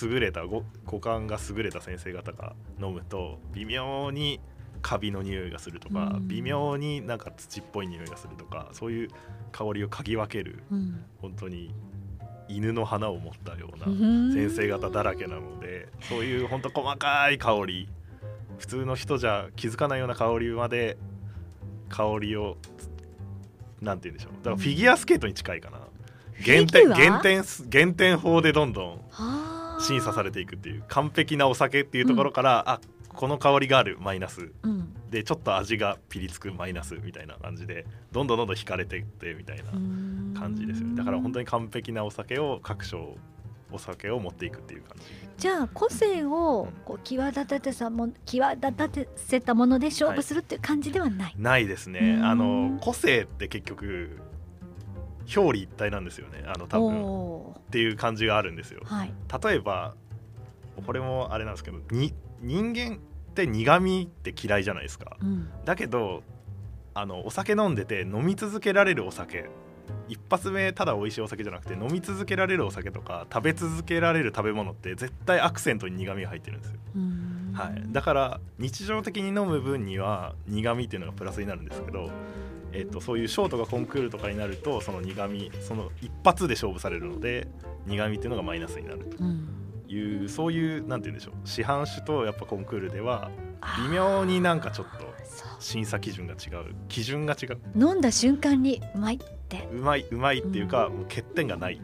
[0.03, 0.63] 優れた五
[1.01, 4.41] 感が優れた先生方が飲むと微妙に
[4.81, 9.09] カビの匂いがするとか、微妙になんか土っぽい匂いがするとかそういう
[9.55, 11.73] 香りを嗅ぎ分ける、うん、本当に
[12.49, 13.87] 犬の花を持ったような
[14.35, 17.89] 先生方だらけなのでそういう本当細かい香り
[18.59, 20.97] 普通の人じゃ気づかないような香りまで
[21.89, 22.57] 香りを
[23.81, 24.33] なんて言うんでしょう。
[24.39, 25.79] だからフィギュアスケートに近いかな、
[26.45, 29.01] 減点減点減点法でどんどん
[29.81, 39.71] 審査されていくっていう完璧なお酒っていうところから、うん、あこの香りがあるマイナス、うん、でちょっと味がピリつくマイナスみたいな感じでどんどんどんどん引かれていってみたいな
[40.41, 40.97] 感じですよね。
[40.97, 43.17] だから本当に完璧なお酒を各所
[43.71, 45.05] お酒を持っていくっていう感じ。
[45.39, 52.19] じゃあ個性をこう際立たせたも際立たせたもので勝負するっていう感じではない、はい、ないですね。
[52.21, 54.19] あの個性って結局
[55.33, 56.43] 表裏一体なんですよね。
[56.45, 57.53] あの多分。
[57.69, 59.13] っていう感じがあるんですよ、はい、
[59.45, 59.95] 例えば
[60.85, 62.99] これもあれなんですけどに人間
[63.35, 66.23] って苦味って嫌いじゃないですか、うん、だけど
[66.95, 69.51] あのお酒飲んでて飲み続けられるお酒。
[70.09, 76.79] 一発目ただ美味しいお酒じゃなくて飲み続けられるお酒とか食べ続けられる食べ物って絶対アクセントに苦味が入ってるんですよ、
[77.53, 82.11] はい、だから日常的に飲む分には苦味っていうのがプラスになるんですけど
[82.77, 87.47] えーと、そういうショートがコンクールとかになるとその苦味その一発で勝負されるので
[87.87, 89.17] 苦味っていうのがマイナスになると
[89.95, 93.31] いう、うん、そういうなんて言うんでしょう市販酒とやっぱコンクールでは
[93.89, 95.15] 微妙になんかちょっと
[95.59, 96.75] 審査基準が違う。
[96.89, 97.59] 基準が違う。
[97.75, 99.69] 飲んだ瞬間にうまいって。
[99.73, 101.81] うまいうまいっていうか、うん、もう欠点がない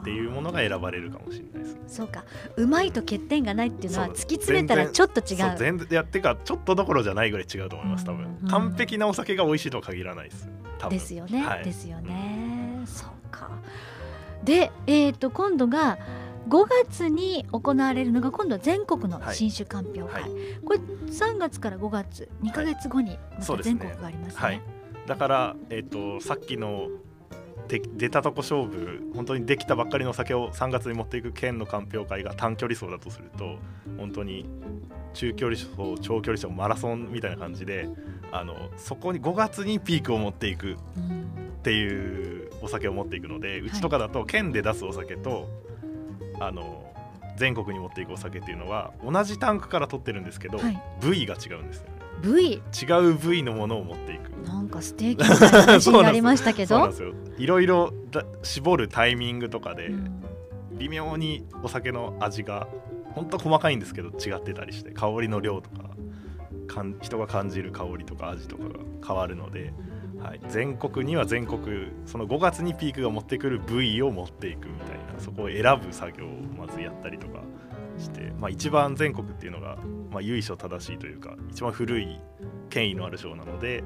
[0.00, 2.24] っていうものが選ばれるかもしれないです、ね、そうか。
[2.56, 5.56] うまいと欠点がないっていうのは突き詰めたらちょっと違う。
[5.56, 10.48] 全然いやってかちょっとどころじゃないぐらい違うと思います多分、うん、完璧なお酒が美味しいとは限らないです。
[10.90, 13.48] ですよね、はい、ですよね、そうか。
[14.42, 15.98] でえっ、ー、と今度が
[16.48, 20.32] 5月に行われるのが今度は全国の新酒鑑評会、はい。
[20.32, 24.40] はい、これ3月から5月2か月後にまた全国がありますね。
[24.40, 24.62] はい、
[25.06, 26.88] だから、えーと、さっきの
[27.68, 33.56] 出たとこ勝負本当にできたばっかりの酒を3月に持っていく県の鑑評会が短距離走だとすると
[33.96, 34.44] 本当に
[35.14, 37.88] 中距離走長距離走マラソンみたいな感じで
[38.32, 40.76] あのそこに5月にピークを持っていくっ
[41.62, 45.48] ていうお酒を持っていくので、うちとかだと県で出すお酒と
[46.40, 46.84] あの
[47.36, 51.94] 全国に持っていくお酒っていうのは同じタンクから取ってるんですけど、はい、部位が違うんですよね。
[52.22, 52.52] 部位？
[52.54, 52.60] 違
[53.10, 54.30] う部位のものを持っていく。
[54.46, 56.90] なんかステーキみたいな話になりましたけど？
[57.38, 57.92] いろいろ
[58.42, 59.90] 絞るタイミングとかで、
[60.78, 62.68] 微妙にお酒の味が
[63.14, 65.90] 本当細かいんですけど違ってたりして香りの量とか
[66.66, 68.70] かん人が感じる香りとか味とかが
[69.06, 69.72] 変わるので、
[70.24, 77.40] はい、全国には全国その5月にピークが持ってくる部位を持っていくみたいなそこを選ぶ作業をまずやったりとか
[77.98, 79.76] して、まあ、一番全国っていうのが、
[80.10, 82.18] まあ、由緒正しいというか一番古い
[82.70, 83.84] 権威のある賞なので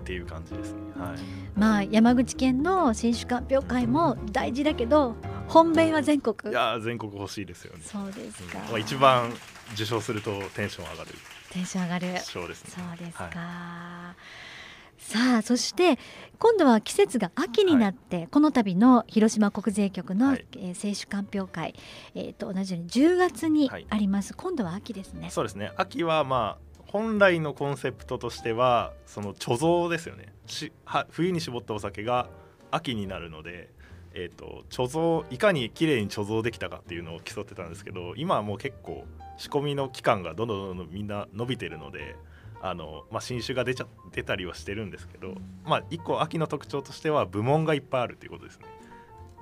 [0.00, 0.78] っていう感じですね。
[0.98, 1.18] はい、
[1.54, 5.14] まあ山口県の新酒鑑評会も大事だけど
[5.46, 7.82] 本命は全国いや全国欲しいですよね。
[7.84, 9.30] そうですか、うん、一番
[9.74, 11.10] 受賞するとテンション上がる。
[11.50, 12.20] テンション上がる。
[12.20, 12.70] そうですね。
[12.76, 13.24] そうですか。
[13.24, 14.59] はい
[15.00, 15.98] さあそして
[16.38, 21.74] 今度は季節が秋になって、はい、この度の広島国税局の、はい、えー、清酒鑑評会、
[22.14, 25.30] えー、と同じように10月にあります、はい、今度は秋ですね。
[25.30, 25.72] そうですね。
[25.76, 30.32] 秋はまあ本来のコンセプトとしてはその貯蔵ですよね。
[30.46, 32.28] しは冬に絞ったお酒が
[32.70, 33.70] 秋になるので、
[34.12, 39.04] えーと、貯蔵いかにきれいに貯蔵できたかっていうのを競ってたんですけど今はもう結構
[39.36, 42.16] 仕込みの期間がどんどんどんどんみんな伸びてるので
[42.62, 48.66] あの、まあ、新種が出ちゃ出たりはしてるんですけど、まあ、1個秋の特徴としては部門がいっぱいあるということですね。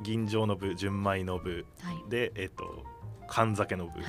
[0.02, 2.84] 銀醸の部純米の部、はい、で、えーと、
[3.26, 4.00] 缶酒の部、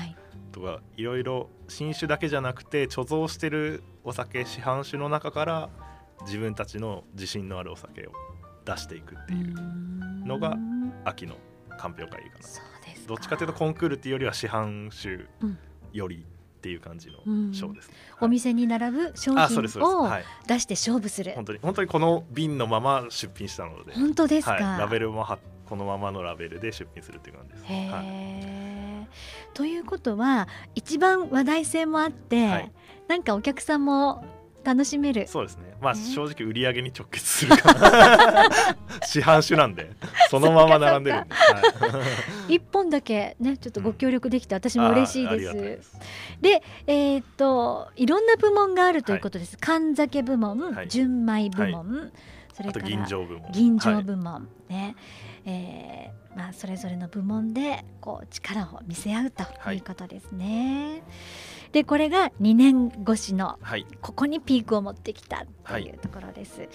[0.52, 5.69] とかいろいろ新酒だけじゃなくて貯蔵してるお酒市販酒の中から
[6.22, 8.12] 自分たちの自信のあるお酒を
[8.65, 10.58] 出していくっていうのが
[11.06, 11.36] 秋の
[11.78, 12.48] 鑑評会かな。
[13.08, 15.26] どっちかというとコンクールっていうよりは市販酒
[15.93, 16.26] より
[16.60, 17.95] っていう感じの賞です、ね。
[18.19, 20.12] うん、お店に並ぶ商品を
[20.45, 23.93] 出して勝負する、はい、本当に本当にこの瓶のまま出品したので。
[23.93, 25.26] 本当ですか、はい、ラベルも
[25.65, 27.63] このままのラベルで出品するっていう感じです。
[27.65, 29.08] はい、
[29.54, 32.72] ということは一番話題性もあって、はい、
[33.08, 34.26] なんかお客さんも
[34.70, 35.28] 楽しめる。
[35.28, 35.74] そうですね。
[35.82, 38.50] まあ正直売り上げに直結するかな。
[39.04, 39.90] 市販種なんで
[40.30, 41.48] そのまま並んでるんで、は
[42.50, 46.00] い、1本だけねちょっとご協力できて私も嬉しいです。
[46.40, 49.58] ででえー、っといろんな部門があるということです。
[49.58, 52.12] 缶酒部門、はい、純米部門、
[52.54, 53.52] それから銀醸部門。
[53.52, 54.96] 銀醸部門、ね、
[55.46, 61.02] えー、まあそれぞれの部門でこう力を見せ合うということですね。
[61.72, 66.70] でこれが2年越しの、はい、ここにピークを持ってきたというところです、はい、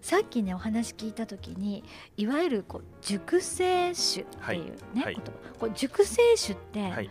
[0.00, 1.84] さっきねお話聞いた時に
[2.16, 5.16] いわゆるこう熟成酒っていうね、はい、
[5.58, 7.10] こう熟成酒って、はい、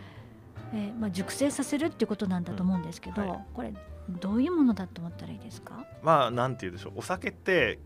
[0.74, 3.74] えー、まあ、熟成させるっていうことなんだと思うんですけど、うん、これ
[4.10, 5.86] どういうものだと思ったらいいですか？
[6.02, 6.94] まあなんて言うでしょう。
[6.98, 7.80] お酒って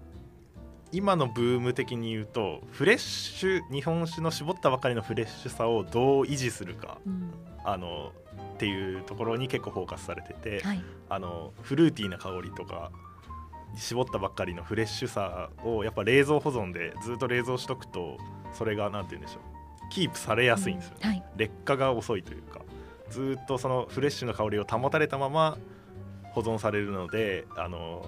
[0.92, 7.34] 今のブーム的に言うとフレッシュ日本酒の絞ったばかりのフレッシュさをどう維持するか、うん、
[7.66, 8.13] あの
[8.63, 12.91] っていうところに結構フォーカスされてて、はい、あのフルーティーな香りとか
[13.76, 18.17] 絞ったばっかりのフレッシュさをやっぱ冷蔵保存でずっと冷蔵しとくと
[18.54, 19.89] それが何て言うんでしょう。
[19.89, 20.99] キープされやすいんですよ、ね。
[21.04, 22.62] うんはい、劣化が遅いというか。
[23.10, 25.58] ずっとそのフレッシュな香りを保たれたまま
[26.32, 28.04] 保存されるのであの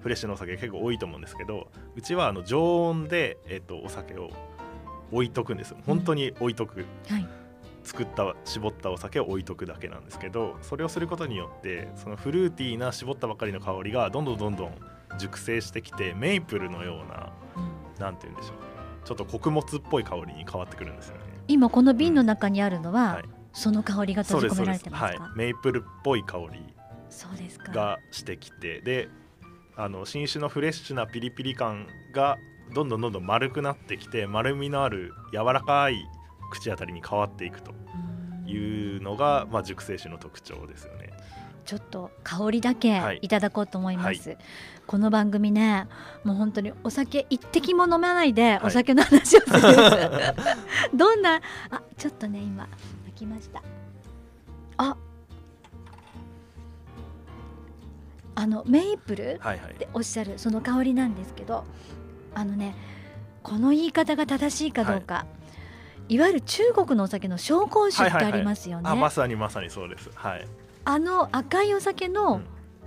[0.00, 4.30] フレッシュなお酒結構多いと思うんですけどうちはあの常温で、えっと、お酒を
[5.10, 5.78] 置いとくんですよ。
[5.86, 7.45] 本当に置いとく、うんはい
[7.86, 14.74] 作った絞ったお酒を置いとくだけなんですけどそれをすることによってそのフルーティーな絞ったばかりの香りがどんどんどんどん
[15.18, 17.32] 熟成してきてメイプルのような
[17.98, 19.06] 何、うん、て言うんでしょう。
[19.06, 21.22] ちょっと穀物っぽい香りに変わってくるんですよね。
[21.46, 25.22] 今この瓶の中にあるのは、うんはい、その香りが閉じ込められてますか？
[25.22, 26.74] はい、メイプルっぽい香り
[27.72, 29.08] がしてきてで
[29.76, 32.36] あの新種のフレッシュなピリピリ感が
[32.74, 36.04] どんどんどんどん丸くなってきて丸みのある柔らかい
[36.50, 37.72] 口当たりに変わっていくと
[38.46, 41.10] いうのが、まあ、熟成酒の特徴ですよね。
[41.64, 43.28] ちょっと香りだけい。
[43.28, 44.38] ただこうと思います、はい、
[44.86, 45.88] この番組ね
[46.22, 50.34] もう本当にお酒一滴も飲まないでお酒の話をする、は
[50.92, 52.68] い、どんなあちょっとね今
[53.04, 53.62] 開きました。
[54.76, 54.96] あ。
[58.38, 61.64] あのメイプルっておっしゃるその香りなんですけど
[62.34, 62.76] あのね
[63.42, 65.26] この言い方が正しいかどうか、は
[66.08, 70.10] いいわゆる中国のお酒の紹興酒ってありますよね、はいはいはい、まさにまさにそうです。
[70.14, 70.46] はい。
[70.84, 72.42] あの赤いお酒の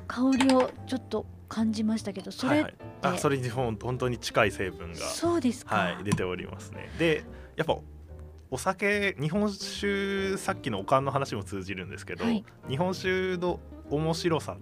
[0.08, 6.90] 香りをちょっと感じましたけど、それ、はいはい、あそれに本当に近い成分がそうですか、はい、出ておりますね。
[6.98, 7.24] で
[7.56, 7.78] やっぱ
[8.52, 14.58] お酒日本酒さっきのおかんの話も通じるんですけど、はい、日本酒の面白さ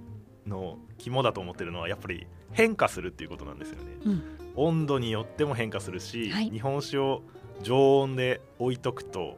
[0.45, 4.23] の肝だと思ってるのはやっぱり変化するっていうことなんですよね、うん、
[4.55, 7.21] 温度によっても変化するし、はい、日本酒を
[7.61, 9.37] 常温で置いとくと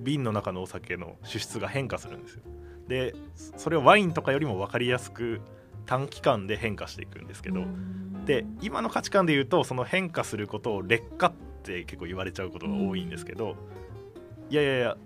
[0.00, 2.42] 瓶の中のお酒の主質が変化するんですよ。
[2.88, 3.14] で
[3.56, 5.40] それをワインとかよりも分かりやすく
[5.86, 7.64] 短期間で変化していくんですけど
[8.26, 11.32] で今の価値観で言うとその変化することを劣化っ
[11.62, 13.56] て結構言われちゃうことが多いんですけど
[14.50, 14.96] いやいやいや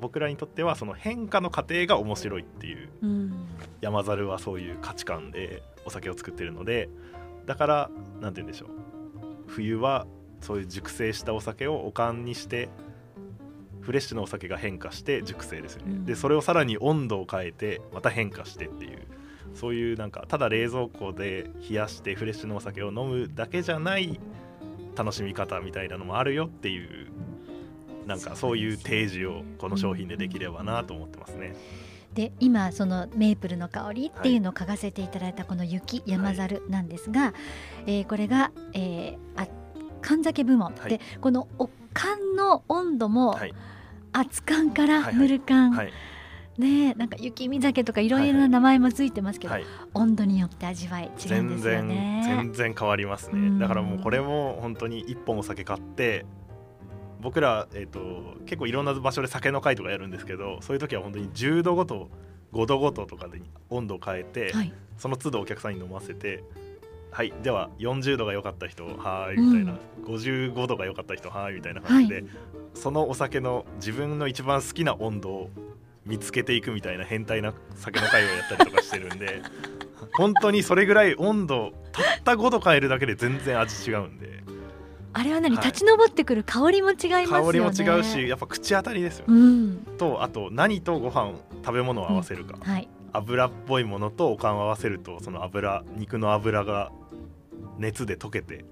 [0.00, 2.88] 僕らにとってはその変化の過程が面白いっていう
[3.80, 6.88] 山猿はそういう価値観でお酒を作ってるので
[7.46, 7.90] だから
[8.20, 8.68] 何て言うんでしょう。
[9.48, 10.06] 冬は
[10.40, 12.68] そういう熟成したお酒をおかんにして
[13.80, 19.06] フレッシュなお酒が変化して熟成ですよね、うん、でそれをさらに温度を変えてまた変化してっていう。
[19.54, 24.20] そういうなんかただ冷蔵庫で冷やしてフレッシュなお酒を飲むだけじゃない
[24.94, 27.08] 楽しみ方みたいなのもあるよっていう
[28.06, 31.56] なんかそういう提示をこの商品でできればなと思ってますね。
[32.14, 37.28] で今そのメープルの香りっていうのを嗅がせていただいたこの雪山猿なんですが、は
[37.86, 39.46] い、えー、これが、えー、あ
[40.02, 43.54] 缶酒部門、はい、でこのお缶の温度も、はい、
[44.12, 45.92] 熱燗からぬる燗、はい。
[46.58, 49.62] ねなんか雪見酒とかいろいろな名前もついてますけど、はい。
[49.62, 52.22] はい、温度によって味わい違うんですよね。
[52.24, 53.58] 全然変わりますね。
[53.58, 56.24] だからもうこれも本当に一本お酒買って
[57.20, 62.08] 僕ら、えーと、結構いろんな場所で酒の会とかやるんですけどそういう時は本当に10度ごと
[62.52, 63.40] 5度ごととかで
[63.70, 66.44] 温度を変えて、はい、その都度お客さんに飲ませて
[67.10, 72.24] はいでは40度が良かった人はいみたいな、うん、55度が良かった人はいみたいな感じで、はい、
[72.74, 75.50] そのお酒の自分の一番好きな温度を
[76.04, 79.42] 見つけていくみたいな変態な酒の会をやったりとかしてるんで
[80.16, 84.36] 本当にそれぐらい温度たった5度変えるだけで全然味違うんで。
[85.18, 87.26] あれは何、はい、立ち上ってくる香りも違いますよね。
[87.26, 91.32] 香りも違うしやっぱ口当たりですよ、うん、とあと何とご飯
[91.64, 92.86] 食べ物を合わせるか、うん、はい、
[93.16, 96.92] 油っぽいものとおかんを合わせるとその油肉の油が
[97.78, 98.64] 熱で溶けて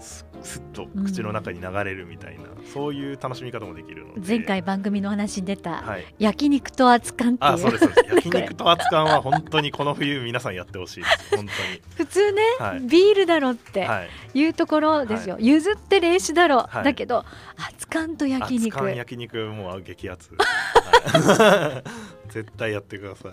[0.00, 0.24] す
[0.58, 4.20] っと口の中に流れるみたいな、うん、そういう楽しみ方もできるので。
[4.26, 7.52] 前回番組の話に出た、はい、焼肉と熱燗っていう。
[7.52, 11.36] あそうです 焼肉と熱燗は本当にこの冬皆さんやってほしいです。
[11.36, 11.48] 本当に。
[11.96, 13.86] 普通ね、はい、ビールだろって
[14.34, 14.46] い。
[14.46, 17.24] うところですよ、はい、譲って冷酒だろ、だけど
[17.58, 18.64] 熱燗と焼肉。
[18.64, 20.34] 熱燗焼肉もう激アツ
[22.30, 23.32] 絶対やってください。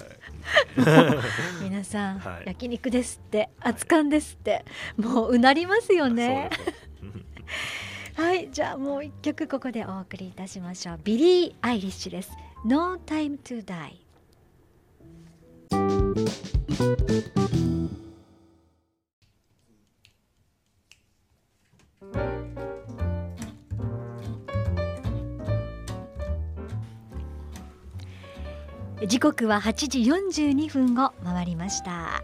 [1.64, 4.66] 皆さん、はい、焼肉ですって熱燗ですって
[4.98, 6.50] もううなりますよね。
[8.16, 11.00] はいじゃあもう一曲ここでお送りいたしましょう。
[11.04, 12.32] ビリー・アイリッシュです。
[12.66, 14.08] No Time to Die
[29.06, 30.00] 時刻は8時
[30.40, 32.24] 42分を回りました。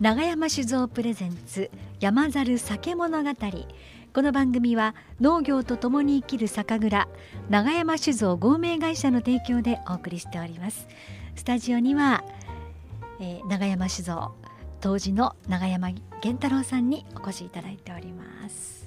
[0.00, 3.30] 長山酒造プレゼンツ山猿酒物語。
[4.12, 7.08] この番組は農業とともに生きる酒蔵
[7.50, 10.86] 長山酒造合名会社の提供でお送りしております。
[11.34, 12.22] スタジオには、
[13.18, 14.36] えー、長山酒造
[14.80, 18.83] 当時の長山源太郎さんにお越しいただいております。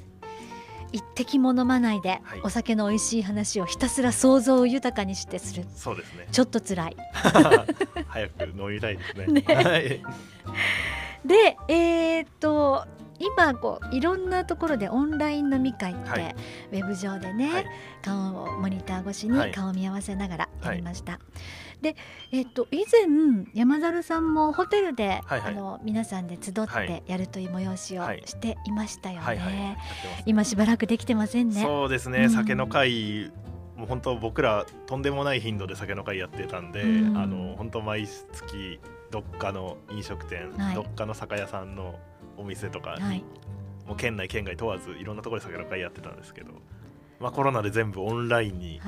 [0.91, 5.65] 一滴も飲まないで、はい、お酒の美味しい話をひたすら想像を豊かにしてする。
[5.75, 6.27] そうですね。
[6.31, 6.97] ちょっと辛い。
[8.07, 9.27] 早く飲みたいですね。
[9.27, 10.01] ね。
[11.25, 12.85] でえー、っと
[13.19, 16.35] 今こういろんなところでオンライン飲み会って、はい、
[16.71, 17.65] ウェブ上でね、はい、
[18.03, 21.19] 顔をモニター越しに顔を見合わせながらやりました。
[21.81, 21.95] はい、で、
[22.31, 29.77] えっと以前山猿さんもホテルで、はいはい、あの皆さんで集ってやるという催しをしていましたよね。
[30.25, 31.61] 今しばらくできてませんね。
[31.61, 32.25] そうですね。
[32.25, 33.31] うん、酒の会
[33.77, 38.79] もう本当僕らとんでもない頻度で酒の会やってたんで、うん、あの本当毎月
[39.11, 41.99] どっかの飲食店、どっかの酒屋さんの
[42.37, 43.23] お店とかに、はい、
[43.85, 46.51] もう県内県外問わずいろんなところで酒の会やってたんですけど、
[47.19, 48.81] まあ、コロナで全部オンラインに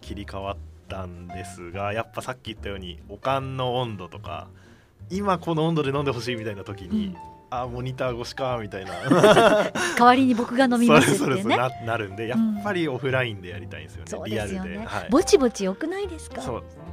[0.00, 0.56] 切り替わっ
[0.88, 4.48] たんですが、はい、やっぱさっき言ったようにおかんの温度とか
[5.10, 7.16] 今この温度で飲んでほしいみたいな時に、うん、
[7.50, 8.92] あモニター越しかみたいな。
[9.96, 16.42] 代わりに僕が飲みますって、ね、ななるんでやっぱりオフラインでやりたいんですよね、うん、リアルで、ねはい、ぼちぼちよくないですか？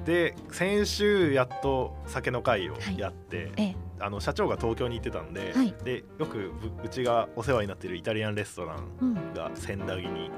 [0.05, 3.75] で先週やっと酒の会をやって、はいええ。
[3.99, 6.51] あの社長が東京に行ってたんではい、でよく
[6.83, 10.29] うちがお世話になっているイタリアンレストランが千駄木に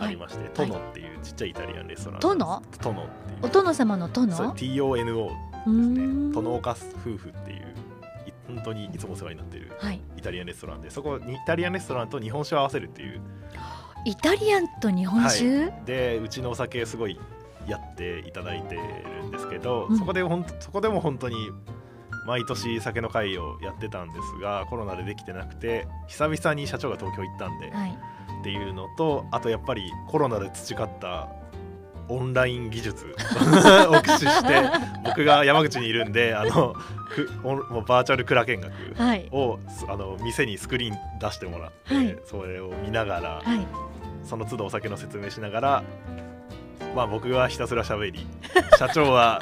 [0.00, 2.62] ありまして、うん、トノっていうちっちゃいイタリアンレストラントノ？
[2.80, 3.38] トノっていう。
[3.42, 5.32] お殿様のトノ？TONO で
[5.64, 6.34] すね。
[6.34, 7.74] トノオカス夫婦っていう
[8.48, 9.60] 本当にいつもお世話になってい。
[9.60, 9.70] る
[10.16, 13.20] イタリアンレストランで、はい、そこにイタリアンレストランと日本酒を合わせるっていう。
[14.06, 17.20] イタリアンと日本酒、はい、でうちのお酒すごい
[17.66, 21.50] やっていただいてるんですけど、うん、そこでほんそこでも本当に
[22.26, 27.98] 毎年酒の会をやってたんですがコロナでできてなくて久々に社長が東京行ったんで、はい、
[28.40, 31.28] っていうのとあとやっぱりコロナで培った
[32.08, 33.06] オンライン技術
[33.88, 34.62] を駆使して
[35.04, 36.74] 僕が山口にいるんであの
[37.10, 38.72] くもうバーチャル蔵見学
[39.30, 43.66] を、はい、あの店にスクリーン出してもらって、はい、それを見ながら、はい、
[44.24, 45.82] その都度お酒の説明しながら
[46.96, 48.26] まあ僕がひたすら喋り
[48.78, 49.40] 社長は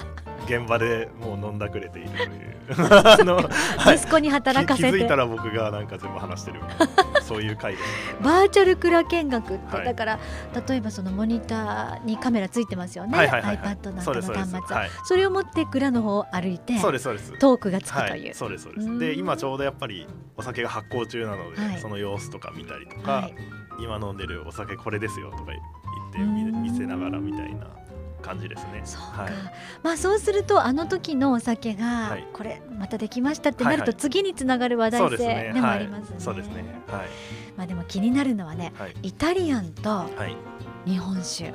[0.49, 2.59] 現場でもう飲んだくれているという。
[2.79, 3.41] あの
[3.95, 4.91] 息子に働かせて。
[4.91, 6.61] 気づいたら僕がなんか全部話してる
[7.23, 7.79] そういう回で。
[7.79, 7.85] す、
[8.23, 10.19] バーチャル蔵見学って、はい、だから
[10.69, 14.61] 例えばそのモニターにカメラついてますよね、はいはいはいはい、iPad なんかの端末。
[14.67, 18.99] そ,、はい、それを持って蔵の方を歩いてそうですそうですトークがつくという、はい、そうですそうです。
[18.99, 23.31] で今ちょうどやっぱりお酒が発酵中なので、はい、その様子とか見たりとか、
[23.81, 25.53] 今飲んでるお酒これですよとか
[26.17, 27.67] 言って見せながらみたいな
[28.29, 28.83] 感じですね。
[28.85, 29.33] そうか、はい、
[29.83, 36.17] まあそうするとあの時のお酒がこれまたできましたってなると次につながる話題性でもありますね。
[36.19, 36.65] そうですね。
[36.89, 37.07] はい。
[37.57, 38.73] まあでも気になるのはね、
[39.03, 40.05] イタリアンと
[40.85, 41.53] 日本酒、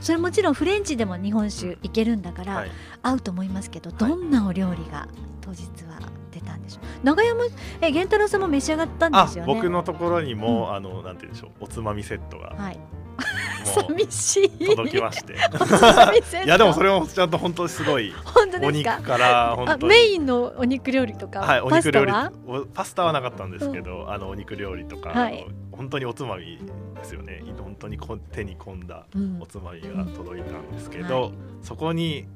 [0.00, 2.66] それもちろんフレンチでも日本酒いけるんだから
[3.02, 5.08] 合うと思いますけど、どんなお料理が
[5.40, 6.00] 当日は
[6.30, 6.84] 出たんでしょう？
[7.02, 7.44] 長山
[7.80, 9.54] え源太郎さんも召し上がったんですよね。
[9.54, 12.48] 僕のところにも、あのなんて言うんでしょうおつまみセットが。
[12.50, 12.78] はい
[13.74, 14.66] 寂しい。
[14.66, 15.34] 届きまして。
[16.44, 18.12] いやでもそれもちゃんと本当にすごい
[18.62, 21.40] お肉から本当メインのお肉料理とか？
[21.40, 22.12] はいお肉料理。
[22.74, 23.12] パスタは？
[23.12, 26.58] なかったんですけど、うん、あのお肉料理とか、はい、本当におつまみ
[26.96, 27.42] ですよね。
[27.58, 27.98] 本当に
[28.32, 29.06] 手に込んだ
[29.40, 32.26] おつまみが届いたんですけど、うんはい、そこに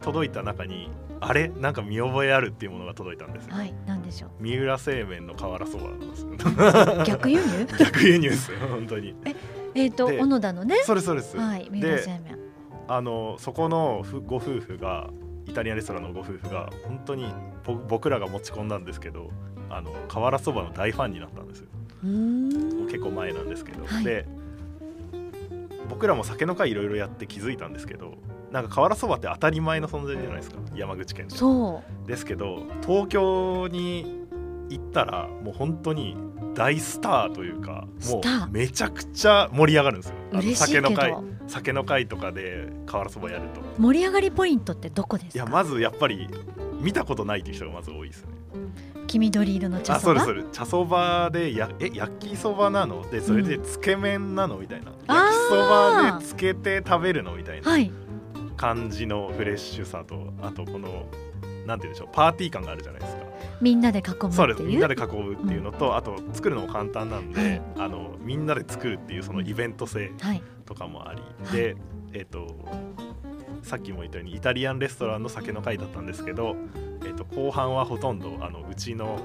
[0.00, 1.48] 届いた中にあれ？
[1.48, 3.54] なんか見覚えあるっていうものが届いたんですよ。
[3.54, 4.30] はい何でしょう？
[4.40, 7.04] 三浦製麺の瓦そばなんですよ。
[7.04, 7.66] 逆輸入？
[7.78, 9.14] 逆輸入ですよ本当に。
[9.24, 9.34] え
[9.74, 10.76] えっ、と小野田のね。
[10.84, 11.36] それそうです。
[11.36, 12.38] はい三浦製麺
[12.86, 15.08] あのそこのご夫婦が
[15.46, 17.32] イタリアンレストランのご夫婦が本当に
[17.88, 19.30] 僕らが持ち込んだんですけど
[19.70, 21.66] あの瓦そばの大ファンになったんですよ。
[22.86, 24.26] 結構前なんですけど、はい、で
[25.88, 28.14] 僕らも酒の会いろいろやって気づいたんですけど
[28.52, 30.58] なんか瓦そばって当たり前の存在じゃないですか。
[30.74, 31.36] 山口県で。
[31.36, 32.08] そう。
[32.08, 34.23] ですけど東京に
[34.70, 36.16] 行ったらもう本当に
[36.54, 40.16] 大スターというかもうめちゃくちゃ盛り上がるんですよ。
[40.32, 41.14] あの酒の会
[41.46, 43.60] 酒の会とかで瓦そばやると。
[43.78, 45.44] 盛り上がりポイントってどこですか？
[45.44, 46.28] いやまずやっぱり
[46.80, 48.28] 見たことないっていう人がまず多いですね。
[49.06, 50.22] 黄緑色の茶そば？
[50.22, 57.70] あそうです茶そばでやえ焼きそばなのでそれでつけ麺なのみたいな、焼きそばでつけて食べるのみたいな
[58.56, 61.06] 感じのフレッシュさとあとこの
[61.66, 63.23] なんて言うんでしょうパーティー感があるじゃないですか
[63.64, 64.62] みんなで囲むそうです。
[64.62, 70.12] みんなで囲むっていうのと、うん、あと作るのも簡単なんで、はい、あのみんなで作るっていうそのイベント性
[70.66, 71.76] とかもあり、はい、で
[72.12, 72.54] えっ、ー、と
[73.62, 76.56] さっきも言ったようにイタリアンレストランの酒の会だったんですけど、
[77.04, 79.18] えー、と後半はほとんどあのうちの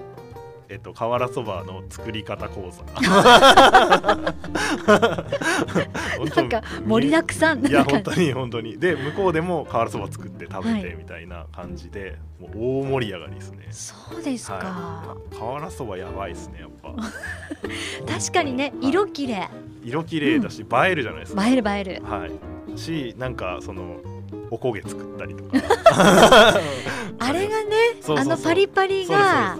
[0.72, 2.84] えっと、瓦そばの作り方講座。
[6.36, 7.66] なんか盛りだくさん。
[7.66, 8.78] いや本当に本当に。
[8.78, 13.68] で向こうでも瓦そば作って食べてみたいな感じで、はい、もう大盛り上がりですね。
[13.72, 16.94] そうですか、はい、瓦そばやばいですねやっぱ。
[18.08, 19.50] 確かにね色綺麗。
[19.84, 21.48] 色綺麗だし、うん、映えるじゃないですか。
[21.48, 22.04] 映える映える。
[22.04, 22.78] はい。
[22.78, 23.98] しなんかその
[24.52, 25.50] おこげ作ったりとか。
[27.18, 27.76] あれがね
[28.10, 29.58] あのパリパリが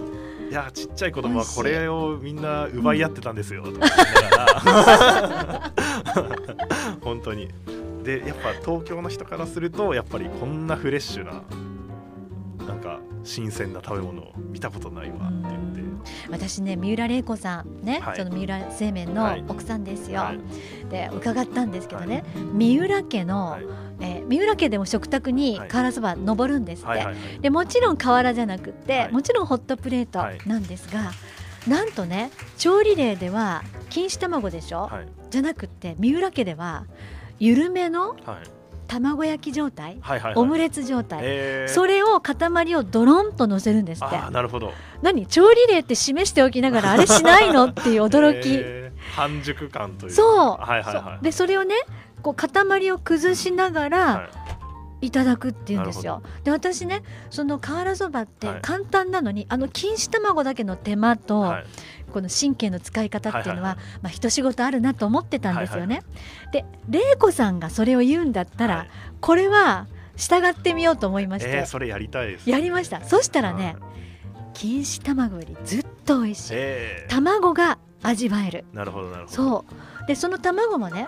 [0.50, 3.62] いやちっちゃい子供はこれをみんな奪い合ってたんですよ。
[3.62, 5.72] とか言いながら。
[7.02, 7.48] 本当に。
[8.02, 11.42] でやっぱ東京の人からするとやっぱりこんなフレッシュな
[12.90, 15.80] か新鮮な食べ物を見たことないわって言って。
[16.30, 20.38] 私ね三浦玲子さんね、はい、その三浦製麺の奥さんですよ、はい、
[20.88, 23.64] で伺ったんですけどね、はい、三浦家の、はい。
[24.02, 27.06] えー、三浦家でも食卓に瓦そば登るんですって、
[27.42, 31.12] でもちろん瓦じゃなくて、もちろんホットプレートなんですが、
[31.68, 34.90] なんとね調理例では錦糸卵でしょ、
[35.28, 36.86] じゃなくて三浦家では
[37.38, 38.16] 緩めの、
[38.90, 44.16] 卵焼き状態、はいはいはい、オムレツ状態、えー、それを塊をドロンと乗せるんですって。
[44.32, 44.72] なるほど。
[45.00, 45.26] 何？
[45.26, 51.76] 調理例って示しておきながら あれしないのっていう驚き、えー、半熟感というそう,、はいはいはい、でそれをね
[52.20, 54.50] こう塊を崩しながら、はい。
[55.02, 56.22] いただくっていうんですよ。
[56.44, 61.64] で私ねその瓦そばって簡単なのに、はい、あの錦糸卵だけの手間と、はい、
[62.10, 66.02] この神経の使い方っていうのは、まあ一仕事あるなと思ってたんですよね。
[66.52, 68.88] で玲子さんがそれを言うんだったら、はい、
[69.20, 69.86] これは
[70.16, 73.02] 従ってみようと思いまして、えー、それやりたいです、やりました。
[73.04, 73.76] そしたらね、
[74.54, 78.64] 錦糸卵よりずっと美味しい、えー、卵が味わえる。
[78.72, 79.34] なるほどなるほど。
[79.34, 79.64] そ
[80.04, 80.06] う。
[80.06, 81.06] でその卵もね、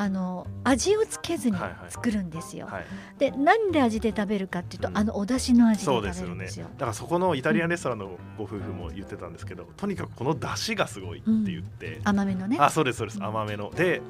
[0.00, 1.56] あの味をつけずに
[1.90, 2.64] 作るんですよ。
[2.64, 2.74] はい。
[2.76, 6.68] はいはい、で何で味で食べるかっていうと、うん、あのお出汁の味で食べるんですよ。
[6.68, 12.56] ね、だからそこのイタリアンレストランのご夫婦も言ってたんですけど、うん、とにかくこの出汁がすごいって言って、うん、甘めのね。
[12.58, 13.22] あそうですそうです。
[13.22, 13.70] 甘めの。
[13.72, 14.00] で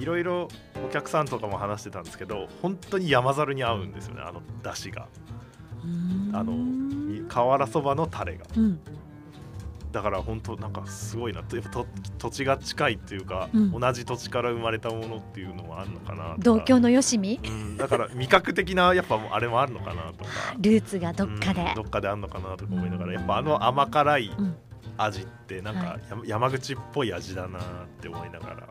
[0.00, 0.48] いろいろ
[0.84, 5.06] お客さんとかも話してたんですけど本当に山猿に合うんですよねあの出汁が。
[6.32, 6.56] あの
[7.28, 8.46] 瓦そばのタレが。
[8.56, 8.80] うん
[9.92, 11.84] だから本当なんかすごいなやっぱ
[12.18, 20.30] 土地が近いっていうか、うん、同じ土地から生まれたものっていうのはあるのかな同郷のよしみ、うん、だから味覚的なやっぱあれもあるのかなとか。
[20.58, 24.30] ルーツがどっかで、うん、どっかであるのかなとか思いながらやっぱあの甘辛い
[24.98, 27.62] 味ってなんか、はい、山口っぽい味だなっ
[28.00, 28.68] て思いながら。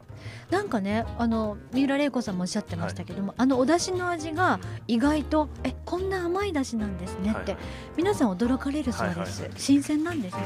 [0.49, 7.61] なんかねあの三浦玲子さんもおっしゃってましたけども、はい、あのお出汁の味が意外とえこんな甘い出汁なんですねって、はい、
[7.97, 10.41] 皆さん驚かれるそうです、はいはいはい、新鮮なんですね。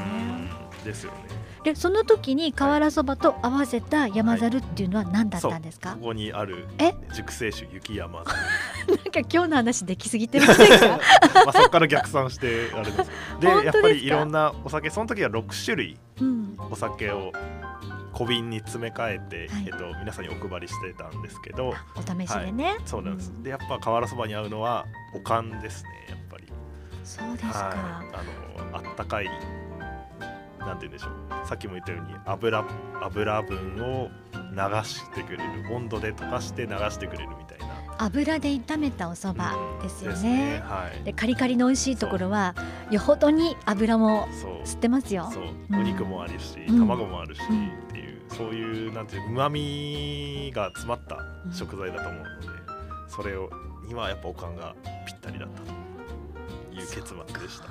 [0.84, 1.18] ですよね。
[1.64, 6.94] でその時に瓦そばと合わせた山猿っていうのは何だったんですか、ここにあるえ？
[7.14, 8.24] 熟成酒雪山。
[8.88, 10.86] なんか今日の話できすぎてませんか？
[11.44, 15.98] まあそこから逆算してあれですで やっぱりいろんなお酒その時は6種類
[16.70, 17.32] お酒を
[18.12, 21.74] 小瓶に詰め替えて、はい、えっと、皆さんにお配りしてたんですけど。
[21.94, 24.84] お試しでね、はい、そうなんです、うん、でやっぱ瓦そばに合うのは
[25.14, 26.44] おかんですねやっぱり。
[27.04, 29.30] そうですか、はい、あのあったかい
[30.60, 31.46] なんて言うんでしょう。
[31.46, 32.64] さっきも言ったように油
[33.02, 35.42] 油分を流してくれる
[35.74, 37.66] 温度で溶かして流してくれるみたいな。
[37.98, 40.16] 油で炒めたお蕎麦ですよね。
[40.16, 40.62] うんでね。
[40.64, 42.54] はい、でカリカリの美味しいところは
[42.90, 44.26] よほどに油も
[44.64, 45.30] 吸ってますよ。
[45.32, 45.44] そう。
[45.72, 51.18] お肉もあるし、うん、卵もあるし、うん、っていうそういうなんていううまみが詰まった
[51.52, 52.48] 食材だと思うので、
[53.08, 53.50] それを
[53.88, 54.74] 今はやっぱおかんが
[55.06, 55.72] ぴったりだったと
[56.72, 57.68] いう結末でした。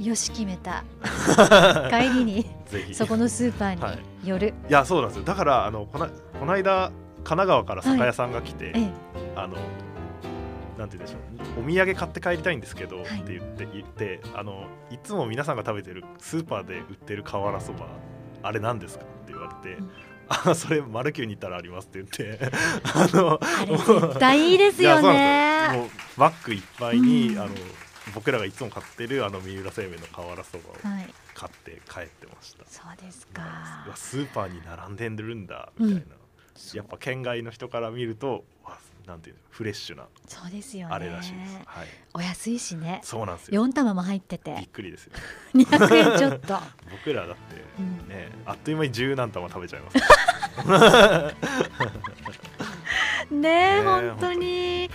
[0.00, 0.84] よし決めた。
[1.90, 2.46] 帰りに
[2.92, 5.24] そこのスーパーに寄る、はい、いやそうなんですよ。
[5.24, 6.90] だからあのこなこの間
[7.24, 8.92] 神奈川から酒屋さんが来て、はい、
[9.36, 9.56] あの
[10.78, 11.16] なんて言うんでしょ
[11.58, 11.64] う。
[11.64, 17.86] お土産買って帰りたいんですけど、はい、って言って言ってあのいつも皆さんが食べてるスーパーで売ってる瓦そば
[18.42, 19.90] あれ何ですかって言われて、うん、
[20.50, 22.46] あそれマルキューに行ったらありますって言って
[22.94, 25.68] あのあれ絶対いいですよね。
[25.72, 27.50] もうバッグいっぱいに、うん、あの
[28.14, 30.72] 僕らがいつも買ってるあの三浦製麺の瓦そばを
[31.34, 33.86] 買って帰ってました、はい、そうですか。
[33.94, 38.44] スーパーに並んでるんだみたいな、うん、やっぱ県外の人から見ると
[39.08, 43.00] なんていうフレッシュなそうですよ、ね、あれらしいです、はい、お安いしね。
[43.02, 43.66] そうなんですよ。
[43.66, 44.54] 4玉も入ってて。
[44.58, 45.12] びっくりですよ。
[45.56, 46.60] 200円ちょっと。
[46.92, 47.56] 僕らだって
[48.12, 49.96] ね、うん、あっという間に十何玉食べちゃいます。
[53.34, 54.90] ねえ本当に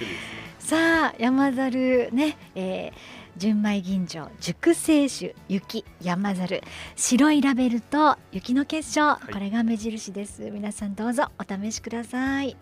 [0.63, 2.91] さあ山猿ね、えー、
[3.35, 6.61] 純米吟醸熟成酒雪山猿
[6.95, 12.55] 白いラベルと雪の結晶、はい、これが目印です皆さんどうぞお試しください。